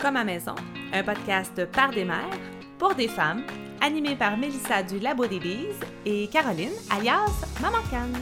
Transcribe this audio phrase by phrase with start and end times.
[0.00, 0.54] Comme à maison,
[0.94, 2.38] un podcast par des mères,
[2.78, 3.44] pour des femmes,
[3.82, 8.16] animé par Mélissa du Labo des Bises et Caroline, alias Maman Canne.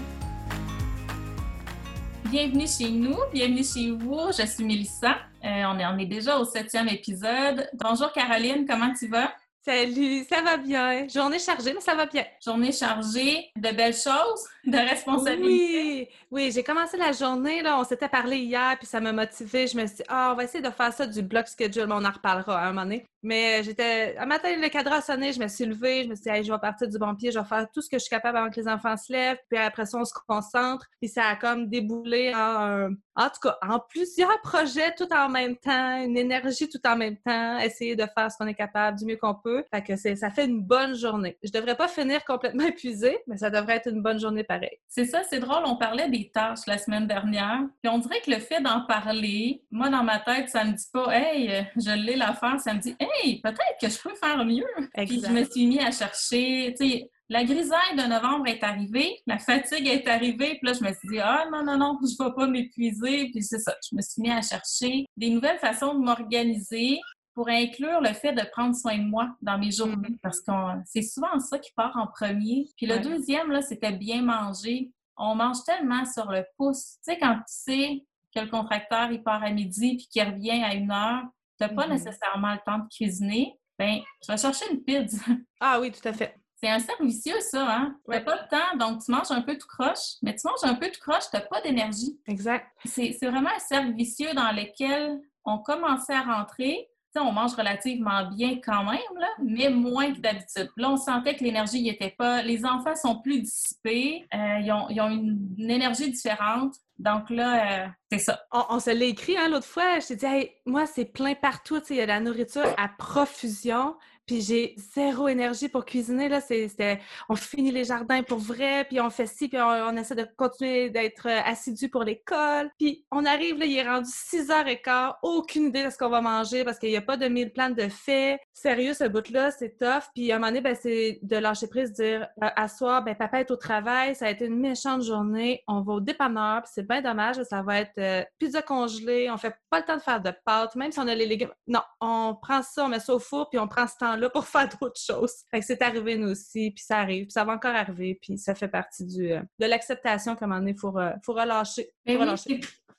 [2.25, 4.32] Bienvenue chez nous, bienvenue chez vous.
[4.36, 5.18] Je suis Mélissa.
[5.44, 7.68] Euh, on, est, on est déjà au septième épisode.
[7.75, 9.32] Bonjour Caroline, comment tu vas?
[9.69, 11.07] Salut, ça va bien?
[11.09, 12.25] Journée chargée, mais ça va bien.
[12.43, 16.09] Journée chargée de belles choses, de responsabilités.
[16.31, 19.67] Oui, oui, j'ai commencé la journée, là, on s'était parlé hier, puis ça m'a motivée.
[19.67, 21.93] Je me suis dit, ah, on va essayer de faire ça du block schedule, mais
[21.93, 23.04] on en reparlera à un moment donné.
[23.23, 24.17] Mais j'étais.
[24.17, 26.50] Un matin, le cadre a sonné, je me suis levée, je me suis dit, je
[26.50, 28.48] vais partir du bon pied, je vais faire tout ce que je suis capable avant
[28.48, 29.39] que les enfants se lèvent.
[29.50, 30.87] Puis après ça, on se concentre.
[30.98, 35.56] Puis ça a comme déboulé en, en tout cas, en plusieurs projets tout en même
[35.56, 39.05] temps, une énergie tout en même temps, essayer de faire ce qu'on est capable du
[39.05, 39.64] mieux qu'on peut.
[39.75, 41.36] Fait que ça fait une bonne journée.
[41.42, 44.79] Je devrais pas finir complètement épuisée, mais ça devrait être une bonne journée pareil.
[44.87, 45.65] C'est ça, c'est drôle.
[45.67, 47.59] On parlait des tâches la semaine dernière.
[47.83, 50.89] Puis on dirait que le fait d'en parler, moi, dans ma tête, ça me dit
[50.92, 52.61] pas, hey, je l'ai l'affaire.
[52.61, 54.67] Ça me dit, hey, peut-être que je peux faire mieux.
[54.95, 59.21] Puis je me suis mis à chercher, tu sais, la grisaille de novembre est arrivée,
[59.27, 62.23] la fatigue est arrivée, puis là, je me suis dit, ah non, non, non, je
[62.23, 63.31] ne vais pas m'épuiser.
[63.31, 67.01] Puis c'est ça, je me suis mis à chercher des nouvelles façons de m'organiser
[67.35, 70.20] pour inclure le fait de prendre soin de moi dans mes journées, mm-hmm.
[70.23, 70.53] parce que
[70.87, 72.67] c'est souvent ça qui part en premier.
[72.77, 74.91] Puis le deuxième, là, c'était bien manger.
[75.17, 76.97] On mange tellement sur le pouce.
[77.05, 78.05] Tu sais, quand tu sais
[78.35, 81.23] que le contracteur, il part à midi puis qu'il revient à une heure,
[81.61, 81.91] tu n'as pas mm-hmm.
[81.92, 85.23] nécessairement le temps de cuisiner, ben tu vas chercher une pizza.
[85.61, 86.35] Ah oui, tout à fait.
[86.61, 87.97] C'est un cercle vicieux, ça, hein?
[88.05, 90.64] Tu n'as pas le temps, donc tu manges un peu tout croche, mais tu manges
[90.64, 92.19] un peu tout croche, tu n'as pas d'énergie.
[92.27, 92.67] Exact.
[92.84, 96.89] C'est vraiment un cercle vicieux dans lequel on commençait à rentrer.
[97.17, 100.70] on mange relativement bien quand même, là, mais moins que d'habitude.
[100.77, 102.42] Là, on sentait que l'énergie n'y était pas.
[102.42, 106.75] Les enfants sont plus dissipés, euh, ils, ont, ils, ont, une, énergie différente.
[106.98, 108.41] Donc là, euh, c'est ça.
[108.53, 109.98] On, se l'a écrit hein, l'autre fois.
[110.01, 111.80] Je t'ai dit, moi, c'est plein partout.
[111.90, 113.96] Il y a la nourriture à profusion.
[114.28, 116.28] Puis j'ai zéro énergie pour cuisiner.
[116.28, 116.42] Là.
[116.42, 117.00] C'était,
[117.30, 120.90] on finit les jardins pour vrai, puis on fait ci, puis on, essaie de continuer
[120.90, 122.70] d'être euh, assidu pour l'école.
[122.78, 126.62] Puis on arrive, là, il est rendu 6h15, aucune idée de ce qu'on va manger
[126.62, 128.38] parce qu'il n'y a pas de mille plans de fait.
[128.52, 130.04] Sérieux, ce bout-là, c'est tough.
[130.14, 133.14] Puis à un moment donné, ben, c'est de lâcher prise, dire euh, à soir, ben,
[133.14, 136.70] papa est au travail, ça a été une méchante journée, on va au dépanneur, puis
[136.74, 140.02] c'est bien dommage, ça va être euh, pizza congelée, on fait pas le temps de
[140.02, 141.52] faire de pâtes, même si on a les légumes.
[141.66, 144.30] Non, on prend ça, on met ça au four, puis on prend ce temps là
[144.30, 145.32] pour faire d'autres choses.
[145.50, 148.38] Fait que c'est arrivé nous aussi, puis ça arrive, puis ça va encore arriver, puis
[148.38, 151.90] ça fait partie du, euh, de l'acceptation qu'à un moment donné, il faut, faut, relâcher.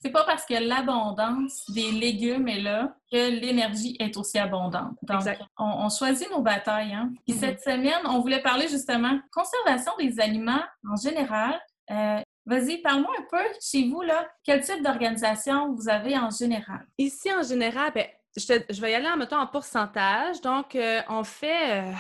[0.02, 4.96] c'est pas parce que l'abondance des légumes est là que l'énergie est aussi abondante.
[5.04, 5.22] Donc,
[5.58, 6.94] on, choisit nos batailles.
[6.94, 7.12] Hein?
[7.28, 7.40] Puis mm-hmm.
[7.40, 11.60] cette semaine, on voulait parler justement conservation des aliments en général.
[11.92, 16.84] Euh, Vas-y, parle-moi un peu chez vous, là, quel type d'organisation vous avez en général?
[16.98, 18.08] Ici, en général, bien,
[18.40, 20.42] je, vais y aller en mettant en pourcentage.
[20.42, 21.92] Donc, euh, on fait euh,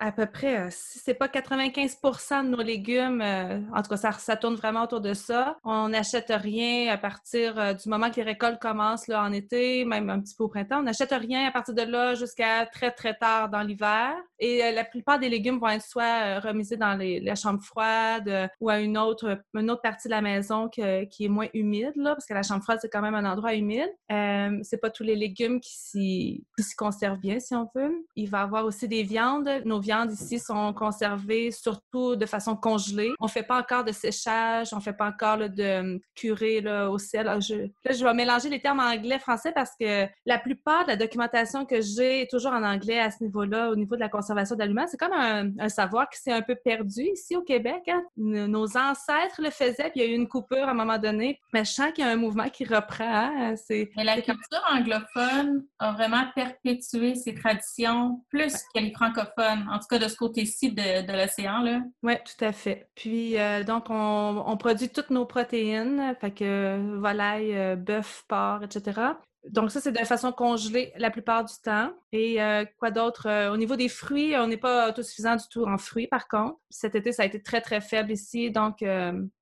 [0.00, 4.36] à peu près, euh, si c'est pas 95% de nos légumes, en tout cas, ça,
[4.36, 5.56] tourne vraiment autour de ça.
[5.64, 10.20] On n'achète rien à partir du moment que les récoltes commencent en été, même un
[10.20, 10.80] petit peu au printemps.
[10.80, 14.14] On n'achète rien à partir de là jusqu'à très, très tard dans l'hiver.
[14.38, 18.80] Et la plupart des légumes vont être soit remisés dans la chambre froide ou à
[18.80, 22.34] une autre, une autre partie de la maison qui est moins humide, là, parce que
[22.34, 23.90] la chambre froide, c'est quand même un endroit humide.
[24.08, 28.06] c'est pas tous les légumes qui qui s'y conserve bien, si on veut.
[28.16, 29.48] Il va y avoir aussi des viandes.
[29.64, 33.12] Nos viandes ici sont conservées surtout de façon congelée.
[33.20, 36.90] On ne fait pas encore de séchage, on ne fait pas encore de curé là,
[36.90, 37.26] au sel.
[37.26, 40.96] Là je, là, je vais mélanger les termes anglais-français parce que la plupart de la
[40.96, 44.56] documentation que j'ai est toujours en anglais à ce niveau-là, au niveau de la conservation
[44.56, 44.86] d'aliments.
[44.86, 47.82] C'est comme un, savoir qui s'est un peu perdu ici au Québec.
[47.88, 48.02] Hein.
[48.16, 51.40] Nos ancêtres le faisaient, puis il y a eu une coupure à un moment donné.
[51.52, 53.04] Mais je sens qu'il y a un mouvement qui reprend.
[53.04, 53.54] Hein.
[53.70, 59.86] Mais la culture anglophone a vraiment perpétué ces traditions plus que les francophones, en tout
[59.88, 61.82] cas de ce côté-ci de, l'océan.
[62.02, 62.88] Oui, tout à fait.
[62.94, 69.00] Puis, euh, donc, on, produit toutes nos protéines, fait que volaille, euh, bœuf, porc, etc.
[69.48, 71.92] Donc, ça, c'est de façon congelée la plupart du temps.
[72.12, 73.50] Et euh, quoi d'autre?
[73.52, 76.58] au niveau des fruits, on n'est pas autosuffisant du tout en fruits, par contre.
[76.70, 78.50] Cet été, ça a été très, très faible ici.
[78.50, 78.84] Donc,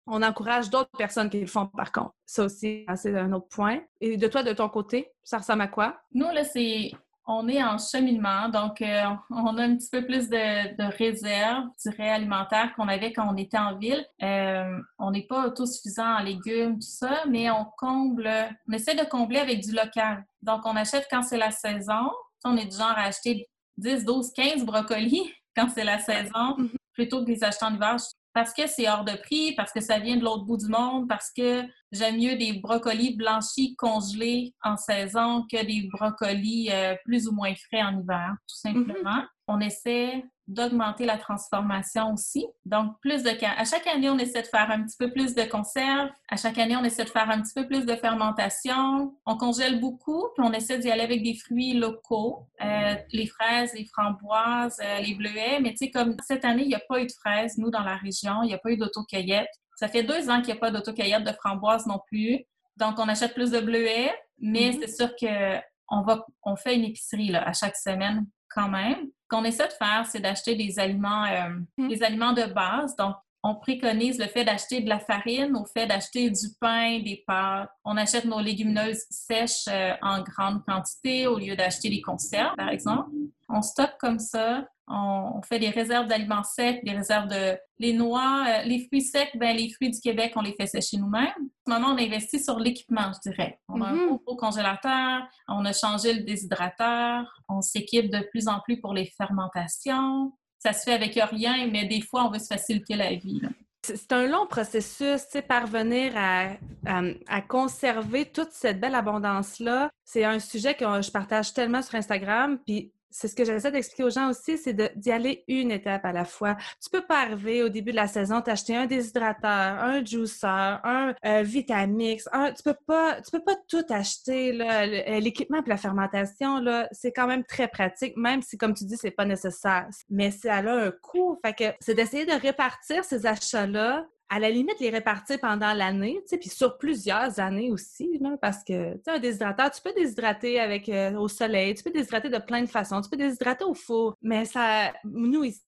[0.06, 2.14] on encourage d'autres personnes qui le font, par contre.
[2.24, 3.80] Ça aussi, c'est un autre point.
[4.00, 6.00] Et de toi, de ton côté, ça ressemble à quoi?
[6.12, 6.92] Nous, là, c'est
[7.30, 11.64] on est en cheminement, donc euh, on a un petit peu plus de, de réserve,
[11.82, 14.04] je dirais, alimentaire qu'on avait quand on était en ville.
[14.22, 18.28] Euh, on n'est pas autosuffisant en légumes, tout ça, mais on comble,
[18.68, 20.24] on essaie de combler avec du local.
[20.42, 22.10] Donc, on achète quand c'est la saison.
[22.44, 26.74] On est du genre à acheter 10, 12, 15 brocolis quand c'est la saison, mm-hmm.
[26.94, 27.96] plutôt que les acheter en hiver
[28.32, 31.08] parce que c'est hors de prix, parce que ça vient de l'autre bout du monde,
[31.08, 37.28] parce que j'aime mieux des brocolis blanchis congelés en saison que des brocolis euh, plus
[37.28, 38.86] ou moins frais en hiver, tout mm-hmm.
[38.86, 39.22] simplement.
[39.48, 42.46] On essaie d'augmenter la transformation aussi.
[42.64, 45.42] Donc, plus de à chaque année, on essaie de faire un petit peu plus de
[45.42, 46.10] conserve.
[46.28, 49.14] À chaque année, on essaie de faire un petit peu plus de fermentation.
[49.26, 53.72] On congèle beaucoup, puis on essaie d'y aller avec des fruits locaux, euh, les fraises,
[53.74, 55.60] les framboises, euh, les bleuets.
[55.60, 57.84] Mais tu sais, comme cette année, il n'y a pas eu de fraises, nous, dans
[57.84, 58.42] la région.
[58.42, 59.50] Il n'y a pas eu d'autocueillette.
[59.80, 62.44] Ça fait deux ans qu'il n'y a pas d'autocueillette de framboises non plus.
[62.76, 64.78] Donc, on achète plus de bleuets, mais mm-hmm.
[64.80, 69.06] c'est sûr qu'on va, on fait une épicerie là, à chaque semaine quand même.
[69.06, 71.48] Ce qu'on essaie de faire, c'est d'acheter des aliments, euh,
[71.78, 71.88] mm.
[71.88, 72.94] des aliments de base.
[72.96, 77.24] Donc, on préconise le fait d'acheter de la farine, au fait d'acheter du pain, des
[77.26, 77.70] pâtes.
[77.82, 82.68] On achète nos légumineuses sèches euh, en grande quantité au lieu d'acheter des conserves, par
[82.68, 83.08] exemple.
[83.48, 88.44] On stocke comme ça on, fait des réserves d'aliments secs, des réserves de les noix,
[88.46, 91.28] euh, les fruits secs, ben les fruits du Québec, on les fait sécher nous-mêmes.
[91.66, 93.58] En ce moment, on investit sur l'équipement, je dirais.
[93.68, 94.24] On a un mm-hmm.
[94.24, 99.06] gros, congélateur, on a changé le déshydrateur, on s'équipe de plus en plus pour les
[99.16, 100.32] fermentations.
[100.58, 103.40] Ça se fait avec rien, mais des fois, on veut se faciliter la vie.
[103.82, 106.50] C'est un long processus, tu sais, parvenir à,
[106.84, 109.88] à, conserver toute cette belle abondance-là.
[110.04, 112.58] C'est un sujet que je partage tellement sur Instagram.
[112.66, 116.12] Puis c'est ce que j'essaie d'expliquer aux gens aussi, c'est d'y aller une étape à
[116.12, 116.56] la fois.
[116.82, 121.14] Tu peux pas arriver au début de la saison, t'acheter un déshydrateur, un juicer, un
[121.24, 124.60] euh, Vitamix, un, tu peux pas, tu peux pas tout acheter.
[124.60, 126.60] Euh, l'équipement pour la fermentation
[126.92, 129.88] c'est quand même très pratique, même si comme tu dis c'est pas nécessaire.
[130.08, 134.38] Mais ça a un coût, fait que c'est d'essayer de répartir ces achats là à
[134.38, 138.08] la limite, les répartir pendant l'année, puis sur plusieurs années aussi,
[138.40, 141.90] parce que, tu sais, un déshydrateur, tu peux déshydrater avec, euh, au soleil, tu peux
[141.90, 145.60] déshydrater de plein de façons, tu peux déshydrater au four, mais ça, nous, ici,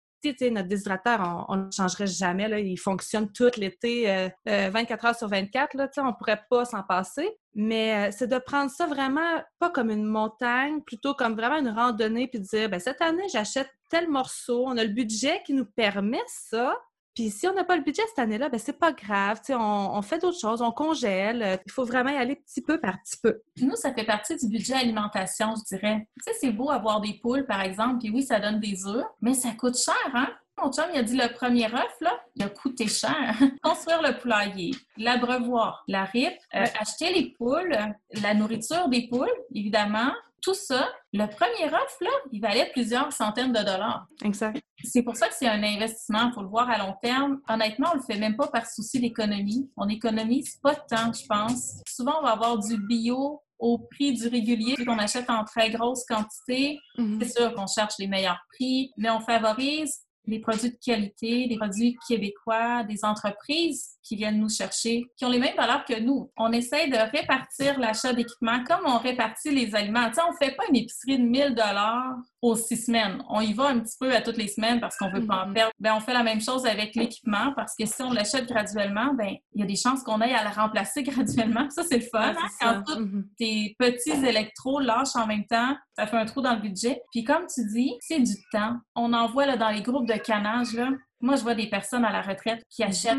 [0.52, 4.04] notre déshydrateur, on ne changerait jamais, là, il fonctionne tout l'été,
[4.46, 8.38] 24 euh, euh, heures sur 24, là, on pourrait pas s'en passer, mais c'est de
[8.38, 12.70] prendre ça vraiment, pas comme une montagne, plutôt comme vraiment une randonnée, puis de dire,
[12.70, 16.76] ben cette année, j'achète tel morceau, on a le budget qui nous permet ça,
[17.14, 19.40] puis si on n'a pas le budget cette année-là, ben c'est pas grave.
[19.50, 19.54] On,
[19.94, 21.42] on fait d'autres choses, on congèle.
[21.42, 23.40] Euh, il faut vraiment y aller petit peu par petit peu.
[23.60, 26.06] Nous, ça fait partie du budget alimentation, je dirais.
[26.24, 29.04] Tu sais, c'est beau avoir des poules, par exemple, puis oui, ça donne des œufs,
[29.20, 30.28] mais ça coûte cher, hein?
[30.62, 33.34] Mon chum, il a dit le premier œuf, là, il a coûté cher.
[33.62, 37.76] Construire le poulailler, l'abreuvoir, la ripe, euh, acheter les poules,
[38.22, 43.52] la nourriture des poules, évidemment, tout ça, le premier offre, là, il valait plusieurs centaines
[43.52, 44.06] de dollars.
[44.24, 44.60] Exact.
[44.82, 46.28] C'est pour ça que c'est un investissement.
[46.28, 47.40] Il faut le voir à long terme.
[47.48, 49.70] Honnêtement, on le fait même pas par souci d'économie.
[49.76, 51.80] On économise pas tant, je pense.
[51.88, 56.04] Souvent, on va avoir du bio au prix du régulier qu'on achète en très grosse
[56.04, 56.80] quantité.
[56.98, 57.18] Mm-hmm.
[57.20, 61.56] C'est sûr qu'on cherche les meilleurs prix, mais on favorise les produits de qualité, des
[61.56, 66.30] produits québécois, des entreprises qui viennent nous chercher, qui ont les mêmes valeurs que nous.
[66.36, 70.08] On essaie de répartir l'achat d'équipements comme on répartit les aliments.
[70.08, 73.22] Tu sais, on fait pas une épicerie de 1000 dollars aux six semaines.
[73.28, 75.48] On y va un petit peu à toutes les semaines parce qu'on veut pas en
[75.48, 75.54] mm-hmm.
[75.54, 75.72] perdre.
[75.78, 79.36] Ben, on fait la même chose avec l'équipement parce que si on l'achète graduellement, ben
[79.54, 81.70] il y a des chances qu'on aille à le remplacer graduellement.
[81.70, 82.34] Ça, c'est le fun.
[82.36, 82.48] Hein?
[82.60, 83.24] Quand tous mm-hmm.
[83.38, 87.02] tes petits électros lâchent en même temps, ça fait un trou dans le budget.
[87.12, 88.76] Puis comme tu dis, c'est du temps.
[88.96, 90.90] On en voit là, dans les groupes de canage, là.
[91.20, 93.16] Moi, je vois des personnes à la retraite qui achètent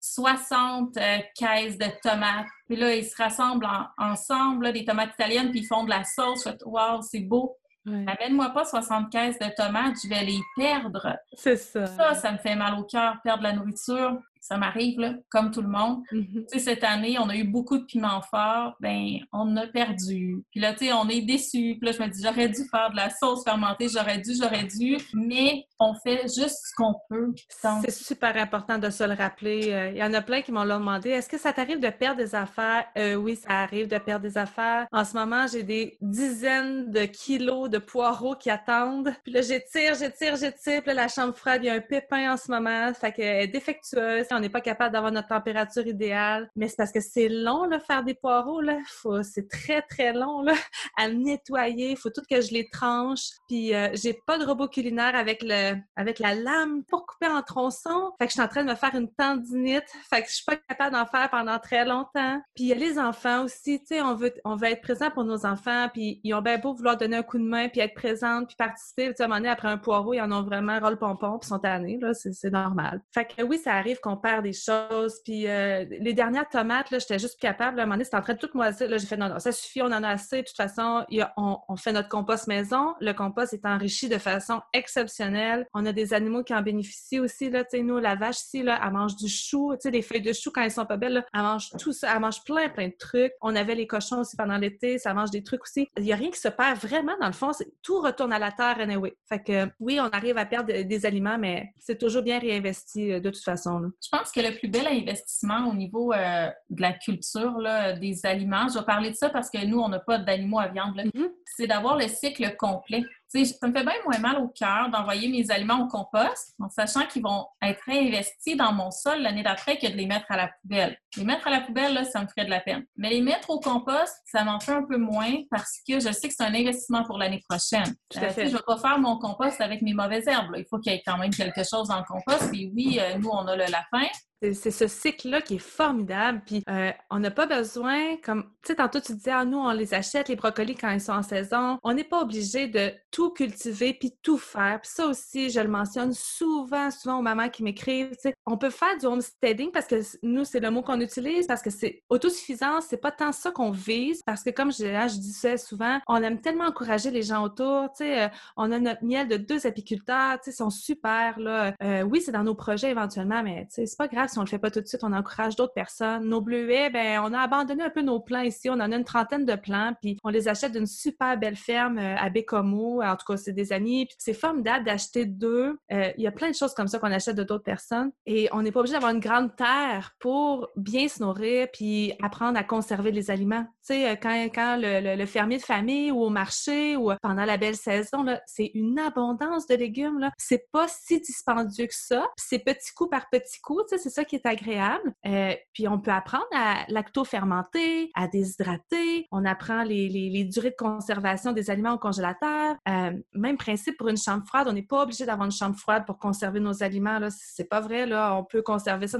[0.00, 0.98] 60 mm-hmm.
[1.00, 2.46] euh, caisses de tomates.
[2.68, 3.66] Puis là, ils se rassemblent
[3.98, 6.48] ensemble, des tomates italiennes, puis ils font de la sauce.
[6.64, 7.56] Waouh, c'est beau.
[7.86, 11.16] Amène-moi pas 60 caisses de tomates, je vais les perdre.
[11.32, 11.86] C'est ça.
[11.86, 15.62] Ça, ça me fait mal au cœur, perdre la nourriture ça m'arrive, là, comme tout
[15.62, 16.02] le monde.
[16.12, 16.46] Mm-hmm.
[16.50, 20.42] Tu sais, cette année, on a eu beaucoup de piments forts, ben on a perdu.
[20.50, 21.76] Puis là, tu sais, on est déçus.
[21.78, 24.64] Puis là, je me dis, j'aurais dû faire de la sauce fermentée, j'aurais dû, j'aurais
[24.64, 27.32] dû, mais on fait juste ce qu'on peut.
[27.48, 29.72] C'est super important de se le rappeler.
[29.72, 32.18] Euh, il y en a plein qui m'ont demandé, est-ce que ça t'arrive de perdre
[32.18, 32.84] des affaires?
[32.96, 34.86] Euh, oui, ça arrive de perdre des affaires.
[34.92, 39.12] En ce moment, j'ai des dizaines de kilos de poireaux qui attendent.
[39.22, 40.82] Puis là, j'étire, j'étire, j'étire.
[40.82, 42.92] Puis là, la chambre froide, il y a un pépin en ce moment.
[42.94, 46.50] Fait qu'elle est défectueuse on n'est pas capable d'avoir notre température idéale.
[46.56, 48.78] Mais c'est parce que c'est long, là, faire des poireaux, là.
[49.22, 50.54] c'est très, très long, là,
[50.96, 51.96] à nettoyer.
[51.96, 53.30] Faut tout que je les tranche.
[53.48, 57.42] Puis, euh, j'ai pas de robot culinaire avec le, avec la lame pour couper en
[57.42, 58.12] tronçons.
[58.18, 59.84] Fait que je suis en train de me faire une tendinite.
[60.08, 62.40] Fait que je suis pas capable d'en faire pendant très longtemps.
[62.54, 65.10] Puis, il y a les enfants aussi, tu sais, on veut, on veut être présent
[65.10, 65.88] pour nos enfants.
[65.92, 68.56] Puis, ils ont bien beau vouloir donner un coup de main, puis être présente, puis
[68.56, 69.08] participer.
[69.08, 71.38] Tu sais, à un moment donné, après un poireau, ils en ont vraiment roll pompon,
[71.38, 72.12] puis sont tannés, là.
[72.14, 73.02] C'est normal.
[73.12, 75.20] Fait que oui, ça arrive qu'on perd des choses.
[75.24, 77.80] Puis euh, les dernières tomates, là, j'étais juste capable.
[77.80, 78.88] à un moment donné, c'était en train de tout moisir.
[78.88, 80.42] Là, j'ai fait non, non, ça suffit, on en a assez.
[80.42, 81.04] De toute façon,
[81.36, 82.94] on, fait notre compost maison.
[83.00, 85.66] Le compost est enrichi de façon exceptionnelle.
[85.74, 87.50] On a des animaux qui en bénéficient aussi.
[87.50, 89.72] Là, nous, la vache ici, là, elle mange du chou.
[89.74, 91.92] Tu sais, les feuilles de chou, quand elles sont pas belles, là, elle mange tout
[91.92, 92.12] ça.
[92.14, 93.32] Elle mange plein, plein de trucs.
[93.40, 94.98] On avait les cochons aussi pendant l'été.
[94.98, 95.88] Ça mange des trucs aussi.
[95.96, 97.16] Il n'y a rien qui se perd vraiment.
[97.20, 97.50] Dans le fond,
[97.82, 99.16] tout retourne à la terre anyway.
[99.28, 103.20] Fait que oui, on arrive à perdre des aliments, mais c'est toujours bien réinvesti euh,
[103.20, 103.90] de toute façon.
[104.02, 108.24] Je pense que le plus bel investissement au niveau euh, de la culture là, des
[108.26, 110.96] aliments, je vais parler de ça parce que nous, on n'a pas d'animaux à viande,
[110.96, 111.30] mm-hmm.
[111.56, 113.02] c'est d'avoir le cycle complet
[113.32, 117.06] ça me fait bien moins mal au cœur d'envoyer mes aliments au compost en sachant
[117.06, 120.48] qu'ils vont être réinvestis dans mon sol l'année d'après que de les mettre à la
[120.48, 120.98] poubelle.
[121.16, 122.84] Les mettre à la poubelle, là, ça me ferait de la peine.
[122.96, 126.28] Mais les mettre au compost, ça m'en fait un peu moins parce que je sais
[126.28, 127.94] que c'est un investissement pour l'année prochaine.
[128.16, 130.54] Euh, je ne vais pas faire mon compost avec mes mauvaises herbes.
[130.56, 132.50] Il faut qu'il y ait quand même quelque chose dans le compost.
[132.50, 134.06] Puis oui, euh, nous, on a le lapin,
[134.40, 136.42] c'est ce cycle-là qui est formidable.
[136.46, 139.70] Puis euh, on n'a pas besoin, comme tu sais, tantôt tu disais, ah, nous, on
[139.72, 141.78] les achète, les brocolis, quand ils sont en saison.
[141.82, 144.80] On n'est pas obligé de tout cultiver puis tout faire.
[144.82, 148.12] Puis ça aussi, je le mentionne souvent, souvent aux mamans qui m'écrivent.
[148.46, 151.70] On peut faire du homesteading parce que nous, c'est le mot qu'on utilise parce que
[151.70, 155.56] c'est autosuffisance, c'est pas tant ça qu'on vise parce que comme je, hein, je disais
[155.56, 157.90] souvent, on aime tellement encourager les gens autour.
[157.92, 161.38] Tu sais, euh, on a notre miel de deux apiculteurs, tu sais, ils sont super.
[161.38, 161.74] Là.
[161.82, 164.42] Euh, oui, c'est dans nos projets éventuellement, mais tu sais, c'est pas grave si on
[164.42, 166.24] le fait pas tout de suite, on encourage d'autres personnes.
[166.28, 168.70] Nos bleuets, ben, on a abandonné un peu nos plants ici.
[168.70, 171.98] On en a une trentaine de plants, puis on les achète d'une super belle ferme
[171.98, 173.02] euh, à Bécomo.
[173.02, 174.08] En tout cas, c'est des amis.
[174.18, 175.78] c'est formidable d'acheter deux.
[175.92, 178.10] Euh, il y a plein de choses comme ça qu'on achète de d'autres personnes.
[178.26, 182.58] Et on n'est pas obligé d'avoir une grande terre pour bien se nourrir puis apprendre
[182.58, 183.64] à conserver les aliments.
[183.86, 187.76] Tu sais, euh, quand, le, fermier de famille ou au marché ou pendant la belle
[187.76, 190.30] saison, c'est une abondance de légumes.
[190.38, 192.28] C'est pas si dispendieux que ça.
[192.36, 193.80] C'est petit coup par petit coup.
[193.82, 195.12] Tu sais, c'est ça qui est agréable.
[195.26, 199.26] Euh, puis on peut apprendre à lacto-fermenter, à déshydrater.
[199.30, 202.76] On apprend les, durées de conservation des aliments au congélateur.
[202.88, 204.66] Euh, même principe pour une chambre froide.
[204.68, 207.18] On n'est pas obligé d'avoir une chambre froide pour conserver nos aliments.
[207.18, 208.10] Là, c'est pas vrai.
[208.12, 209.18] On peut conserver ça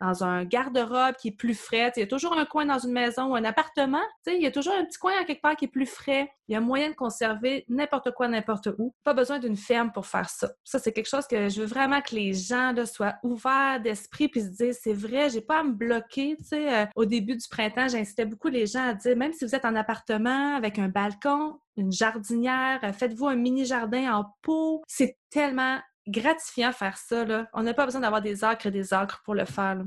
[0.00, 1.92] dans un garde-robe qui est plus frais.
[1.96, 4.02] Il y a toujours un coin dans une maison ou un appartement.
[4.26, 6.30] Il y a toujours un petit coin à quelque part qui est plus frais.
[6.48, 8.92] Il y a moyen de conserver n'importe quoi, n'importe où.
[9.04, 10.50] Pas besoin d'une ferme pour faire ça.
[10.64, 14.72] Ça, c'est quelque chose que je veux vraiment que les gens soient ouverts d'esprit se
[14.72, 16.36] c'est vrai, j'ai pas à me bloquer.
[16.36, 19.54] Tu euh, au début du printemps, j'incitais beaucoup les gens à dire même si vous
[19.54, 24.82] êtes en appartement avec un balcon, une jardinière, euh, faites-vous un mini jardin en pot.
[24.86, 27.24] C'est tellement gratifiant faire ça.
[27.52, 29.82] On n'a pas besoin d'avoir des acres et des acres pour le faire.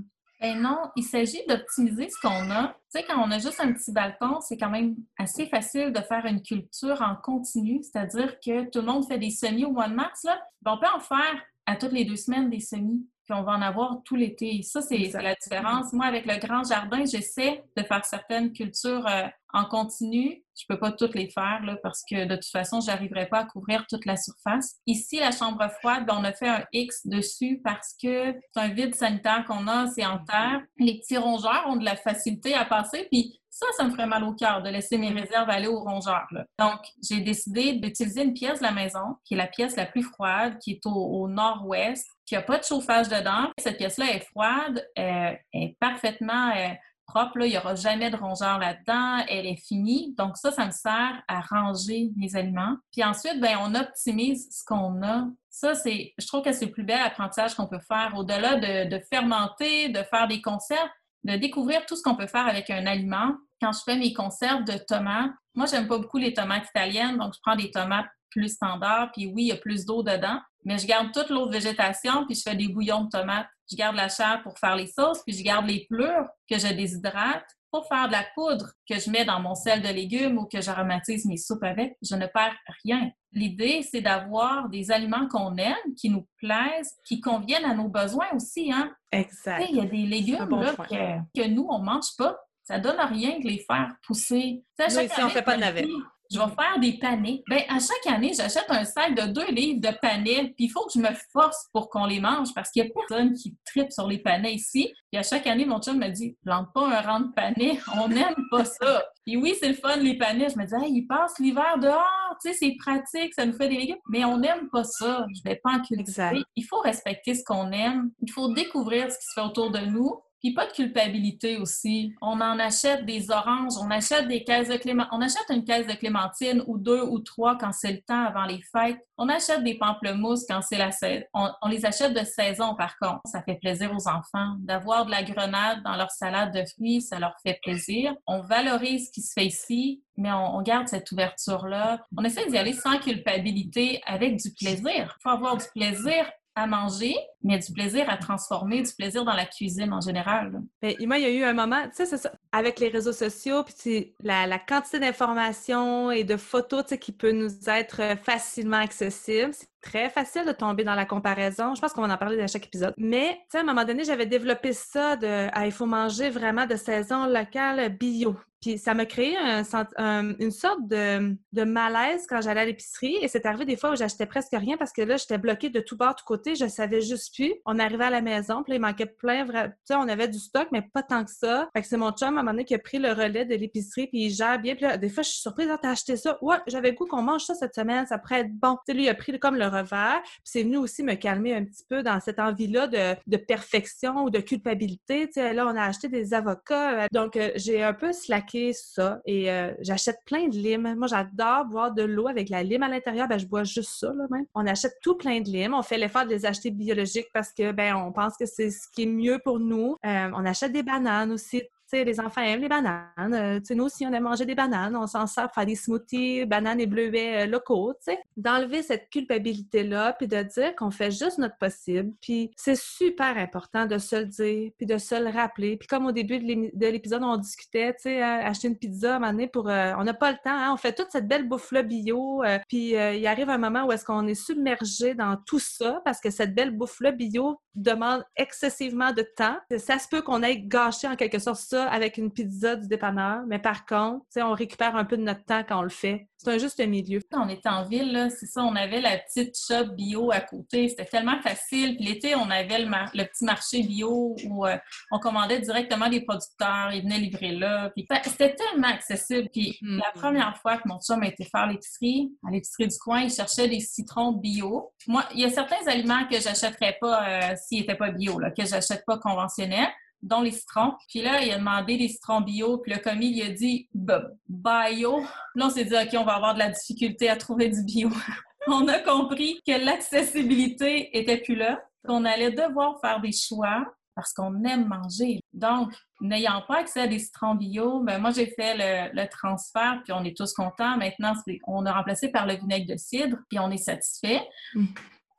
[0.46, 2.76] Eh non, il s'agit d'optimiser ce qu'on a.
[2.94, 6.42] Quand on a juste un petit balcon, c'est quand même assez facile de faire une
[6.42, 10.24] culture en continu, c'est-à-dire que tout le monde fait des semis au mois de mars.
[10.26, 10.42] Là.
[10.62, 13.54] Ben, on peut en faire à toutes les deux semaines des semis puis on va
[13.54, 14.62] en avoir tout l'été.
[14.64, 15.94] Ça, c'est la différence.
[15.94, 20.44] Moi, avec le grand jardin, j'essaie de faire certaines cultures euh, en continu.
[20.60, 23.40] Je peux pas toutes les faire là, parce que de toute façon, je n'arriverai pas
[23.40, 24.76] à couvrir toute la surface.
[24.86, 28.70] Ici, la chambre froide, ben, on a fait un X dessus parce que c'est un
[28.70, 30.62] vide sanitaire qu'on a, c'est en terre.
[30.78, 34.24] Les petits rongeurs ont de la facilité à passer, puis ça, ça me ferait mal
[34.24, 36.28] au cœur de laisser mes réserves aller aux rongeurs.
[36.58, 40.02] Donc, j'ai décidé d'utiliser une pièce de la maison, qui est la pièce la plus
[40.02, 43.52] froide, qui est au, nord-ouest, qui n'a pas de chauffage dedans.
[43.60, 46.70] Cette pièce-là est froide, euh, est parfaitement euh,
[47.06, 47.42] propre.
[47.42, 49.24] Il n'y aura jamais de rongeurs là-dedans.
[49.30, 50.16] Elle est finie.
[50.18, 52.78] Donc, ça, ça me sert à ranger mes aliments.
[52.92, 56.72] Puis ensuite, ben, on optimise ce qu'on a ça, c'est, je trouve que c'est le
[56.72, 58.14] plus bel apprentissage qu'on peut faire.
[58.18, 60.90] Au-delà de, de, fermenter, de faire des conserves,
[61.24, 63.36] de découvrir tout ce qu'on peut faire avec un aliment.
[63.62, 67.34] Quand je fais mes conserves de tomates, moi, j'aime pas beaucoup les tomates italiennes, donc
[67.36, 70.80] je prends des tomates plus standards, puis oui, il y a plus d'eau dedans, mais
[70.80, 73.48] je garde toute l'autre végétation, puis je fais des bouillons de tomates.
[73.70, 76.68] Je garde la chair pour faire les sauces, puis je garde les pleurs que je
[76.68, 80.46] déshydrate pour faire de la poudre que je mets dans mon sel de légumes ou
[80.46, 81.98] que j'aromatise mes soupes avec.
[82.04, 83.10] Je ne perds rien.
[83.32, 88.28] L'idée, c'est d'avoir des aliments qu'on aime, qui nous plaisent, qui conviennent à nos besoins
[88.36, 88.72] aussi.
[88.72, 88.94] Hein?
[89.12, 89.66] Exact.
[89.68, 92.38] Il y a des légumes que, nous, on ne mange pas.
[92.62, 94.64] Ça ne donne rien de les faire pousser.
[94.80, 95.90] Nous, ici, on ne fait pas de navette
[96.34, 97.44] je vais faire des panais.
[97.48, 100.86] Bien, à chaque année, j'achète un sac de deux livres de panais, puis il faut
[100.86, 103.92] que je me force pour qu'on les mange parce qu'il n'y a personne qui tripe
[103.92, 104.92] sur les panais ici.
[105.12, 108.08] Puis à chaque année, mon chum me dit Plante pas un rang de panais, on
[108.08, 109.04] n'aime pas ça.
[109.26, 110.50] Puis oui, c'est le fun, les panais.
[110.50, 113.70] Je me dis, hey, ils passent l'hiver dehors, tu sais, c'est pratique, ça nous fait
[113.70, 113.98] des légumes.
[114.10, 115.26] Mais on n'aime pas ça.
[115.34, 116.44] Je vais pas en cultiver.
[116.56, 118.12] Il faut respecter ce qu'on aime.
[118.22, 122.14] Il faut découvrir ce qui se fait autour de nous Puis pas de culpabilité aussi.
[122.22, 125.88] On en achète des oranges, on achète des caisses de clémentine, on achète une caisse
[125.88, 129.00] de clémentine ou deux ou trois quand c'est le temps avant les fêtes.
[129.18, 131.24] On achète des pamplemousses quand c'est la saison.
[131.34, 133.22] On, les achète de saison par contre.
[133.26, 137.20] Ça fait plaisir aux enfants d'avoir de la grenade dans leur salade de fruits, ça
[137.20, 138.14] leur fait plaisir.
[138.28, 142.06] On valorise ce qui se fait ici, mais on, on garde cette ouverture-là.
[142.18, 145.16] On essaie d'y aller sans culpabilité, avec du plaisir.
[145.18, 149.34] Il faut avoir du plaisir à manger, mais du plaisir à transformer, du plaisir dans
[149.34, 150.62] la cuisine en général.
[150.82, 153.64] Moi, il y a eu un moment, tu sais, c'est ça, avec les réseaux sociaux,
[153.64, 158.16] puis la, la quantité d'informations et de photos, tu sais, qui peut nous être euh,
[158.16, 159.52] facilement accessible.
[159.54, 161.74] C'est très facile de tomber dans la comparaison.
[161.76, 162.94] Je pense qu'on va en parler dans chaque épisode.
[162.98, 166.30] Mais, tu sais, à un moment donné, j'avais développé ça de, ah, il faut manger
[166.30, 168.36] vraiment de saison locale bio.
[168.64, 173.18] Puis ça m'a créé une sorte de, malaise quand j'allais à l'épicerie.
[173.22, 175.82] Et c'est arrivé des fois où j'achetais presque rien parce que là, j'étais bloquée de
[175.82, 176.56] tout bord, de côté.
[176.56, 177.54] Je savais juste plus.
[177.66, 179.46] On arrivait à la maison, puis il manquait plein.
[179.46, 181.68] Tu sais, on avait du stock, mais pas tant que ça.
[181.76, 183.54] Fait que c'est mon chum, à un moment donné, qui a pris le relais de
[183.56, 184.76] l'épicerie, puis il gère bien.
[184.76, 185.68] Puis là, des fois, je suis surprise.
[185.70, 186.38] Ah, t'as acheté ça?
[186.42, 188.06] Ouais, j'avais goût qu'on mange ça cette semaine.
[188.06, 188.76] Ça pourrait être bon.
[188.76, 190.22] Tu sais, lui, il a pris comme le revers.
[190.24, 194.30] Puis c'est venu aussi me calmer un petit peu dans cette envie-là de, perfection ou
[194.30, 195.28] de culpabilité.
[195.28, 197.08] Tu sais, là, on a acheté des avocats.
[197.12, 199.22] Donc, euh, j'ai un peu slacké ça.
[199.26, 200.96] Et euh, j'achète plein de limes.
[200.98, 203.28] Moi, j'adore boire de l'eau avec la lime à l'intérieur.
[203.28, 204.46] Ben, je bois juste ça, là, même.
[204.56, 205.74] On achète tout plein de limes.
[205.74, 208.88] On fait l'effort de les acheter biologiques parce que, ben, on pense que c'est ce
[208.94, 209.98] qui est mieux pour nous.
[210.06, 211.64] Euh, on achète des bananes aussi
[211.94, 213.04] les enfants aiment les bananes.
[213.20, 214.96] Euh, nous aussi, on aime manger des bananes.
[214.96, 217.94] On s'en sert pour faire des smoothies, bananes et bleuets euh, locaux.
[218.38, 222.12] D'enlever cette culpabilité-là, puis de dire qu'on fait juste notre possible.
[222.22, 225.78] Puis c'est super important de se le dire, puis de se le rappeler.
[225.78, 229.20] Puis comme au début de l'épisode, on discutait, tu sais, acheter une pizza
[229.52, 229.70] pour...
[229.70, 230.72] Euh, on n'a pas le temps, hein.
[230.74, 232.44] on fait toute cette belle bouffe-là bio.
[232.68, 236.30] puis il arrive un moment où est-ce qu'on est submergé dans tout ça parce que
[236.30, 239.58] cette belle bouffe-là bio demande excessivement de temps.
[239.78, 243.44] Ça se peut qu'on ait gâché en quelque sorte ça avec une pizza du dépanneur,
[243.48, 246.28] mais par contre, on récupère un peu de notre temps quand on le fait.
[246.44, 247.22] C'est un juste milieu.
[247.32, 250.90] On était en ville, c'est ça, on avait la petite shop bio à côté.
[250.90, 251.96] C'était tellement facile.
[251.96, 254.76] Puis l'été, on avait le, petit marché bio où euh,
[255.12, 257.92] on commandait directement des producteurs, ils venaient livrer là.
[257.92, 259.48] Puis c'était tellement accessible.
[259.54, 260.00] Puis mm-hmm.
[260.00, 263.32] la première fois que mon chum a été faire l'épicerie, à l'épicerie du coin, il
[263.32, 264.92] cherchait des citrons bio.
[265.08, 268.52] Moi, il y a certains aliments que j'achèterais pas euh, s'ils n'étaient pas bio, là,
[268.52, 270.94] que j'achète pas conventionnels dont les citrons.
[271.10, 275.22] Puis là, il a demandé des citrons bio, puis le commis, il a dit bio.
[275.56, 278.10] Là, on s'est dit, OK, on va avoir de la difficulté à trouver du bio.
[278.68, 284.32] on a compris que l'accessibilité était plus là, qu'on allait devoir faire des choix parce
[284.32, 285.40] qu'on aime manger.
[285.54, 288.76] Donc, n'ayant pas accès à des citrons bio, ben moi, j'ai fait
[289.12, 290.98] le, transfert, puis on est tous contents.
[290.98, 291.34] Maintenant,
[291.66, 294.42] on a remplacé par le vinaigre de cidre, puis on est satisfait.
[294.76, 294.86] Mm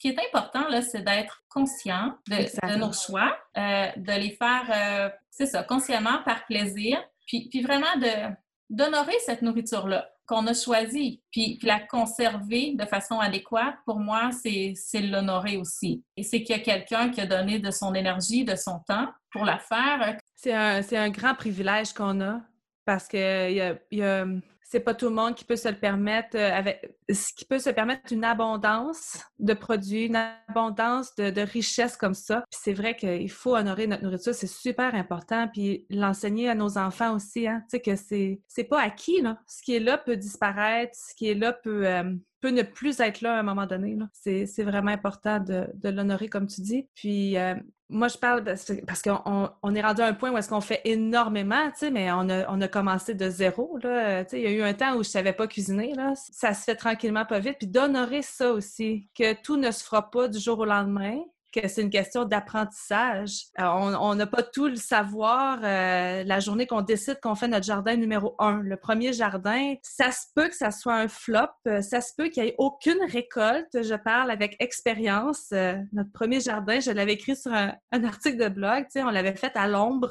[0.05, 5.09] qui est important, là, c'est d'être conscient de, nos choix, euh, de les faire, euh,
[5.31, 8.35] c'est ça, consciemment, par plaisir, puis, puis vraiment de,
[8.69, 14.29] d'honorer cette nourriture-là qu'on a choisie, puis, puis, la conserver de façon adéquate, pour moi,
[14.43, 16.05] c'est, c'est l'honorer aussi.
[16.19, 19.09] Et c'est qu'il y a quelqu'un qui a donné de son énergie, de son temps
[19.31, 20.19] pour la faire.
[20.37, 22.43] C'est un, c'est un grand privilège qu'on a
[22.85, 24.27] parce qu'il y a, y a
[24.65, 26.97] c'est pas tout le monde qui peut se le permettre euh, avec
[27.37, 30.17] qui peut se permettre une abondance de produits, une
[30.49, 32.45] abondance de, de richesses comme ça.
[32.51, 35.49] Puis c'est vrai qu'il faut honorer notre nourriture, c'est super important.
[35.49, 39.39] Puis l'enseigner à nos enfants aussi, hein, tu sais que c'est c'est pas acquis là.
[39.47, 43.01] Ce qui est là peut disparaître, ce qui est là peut euh, peut ne plus
[43.01, 43.97] être là à un moment donné.
[44.13, 46.87] C'est vraiment important de, de l'honorer, comme tu dis.
[46.95, 47.55] Puis, euh,
[47.91, 48.45] moi, je parle
[48.87, 51.91] parce qu'on on est rendu à un point où est-ce qu'on fait énormément, tu sais,
[51.91, 54.25] mais on a, on a commencé de zéro, là.
[54.25, 56.15] Tu sais, il y a eu un temps où je savais pas cuisiner, là.
[56.17, 57.57] Ça se fait tranquillement pas vite.
[57.59, 61.19] Puis d'honorer ça aussi, que tout ne se fera pas du jour au lendemain,
[61.55, 63.45] que c'est une question d'apprentissage.
[63.61, 67.65] Euh, on n'a pas tout le savoir euh, la journée qu'on décide qu'on fait notre
[67.65, 68.61] jardin numéro un.
[68.63, 72.29] Le premier jardin, ça se peut que ça soit un flop, euh, ça se peut
[72.29, 73.83] qu'il n'y ait aucune récolte.
[73.83, 75.53] Je parle avec expérience.
[75.93, 79.69] notre premier jardin, je l'avais écrit sur un, article de blog, on l'avait fait à
[79.69, 80.11] l'ombre.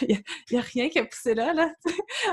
[0.02, 0.22] Il
[0.52, 1.70] n'y a, rien qui a poussé là, là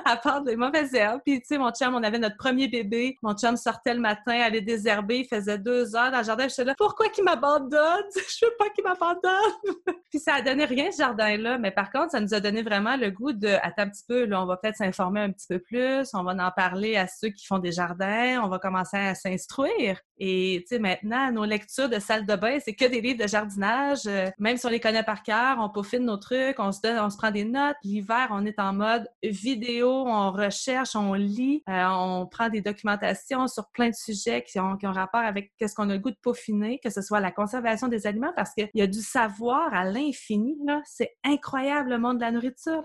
[0.06, 1.22] à part des mauvaises herbes.
[1.26, 3.18] Puis, tu sais, mon chum, on avait notre premier bébé.
[3.22, 6.48] Mon chum sortait le matin, allait désherber, il faisait deux heures dans le jardin.
[6.48, 8.04] Je suis là, pourquoi qu'il m'abandonne?
[8.46, 9.76] veux pas qu'il m'abandonne.
[10.10, 11.58] puis ça a donné rien, ce jardin-là.
[11.58, 14.26] Mais par contre, ça nous a donné vraiment le goût de, attends un petit peu,
[14.26, 17.30] là, on va peut-être s'informer un petit peu plus, on va en parler à ceux
[17.30, 20.00] qui font des jardins, on va commencer à s'instruire.
[20.18, 23.28] Et tu sais, maintenant, nos lectures de salle de bain, c'est que des livres de
[23.28, 24.02] jardinage.
[24.06, 27.00] Euh, même si on les connaît par cœur, on peaufine nos trucs, on se donne,
[27.00, 27.76] on se prend des notes.
[27.84, 33.48] L'hiver, on est en mode vidéo, on recherche, on lit, euh, on prend des documentations
[33.48, 36.12] sur plein de sujets qui ont, qui ont rapport avec qu'est-ce qu'on a le goût
[36.12, 39.74] de peaufiner, que ce soit la conservation des aliments, parce qu'il y a du savoir
[39.74, 40.58] à l'infini.
[40.86, 42.84] C'est incroyable le monde de la nourriture.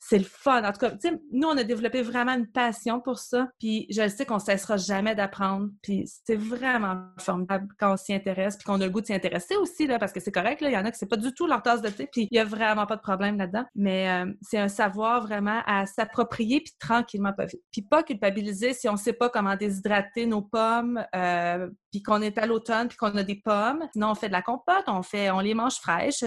[0.00, 0.64] C'est le fun.
[0.64, 0.92] En tout cas,
[1.32, 3.48] nous, on a développé vraiment une passion pour ça.
[3.58, 5.68] Puis je sais qu'on ne cessera jamais d'apprendre.
[5.82, 9.14] Puis c'est vraiment formidable quand on s'y intéresse, puis qu'on a le goût de s'y
[9.14, 10.60] intéresser aussi, là, parce que c'est correct.
[10.60, 10.70] Là.
[10.70, 12.36] Il y en a que c'est pas du tout leur tasse de thé, puis il
[12.36, 13.64] y a vraiment pas de problème là-dedans.
[13.74, 17.62] Mais euh, c'est un savoir vraiment à s'approprier, puis tranquillement, pas vite.
[17.70, 22.38] Puis pas culpabiliser si on sait pas comment déshydrater nos pommes, euh, puis qu'on est
[22.38, 23.84] à l'automne, puis qu'on a des pommes.
[23.92, 26.24] Sinon, on fait de la compote, on les mange fraîches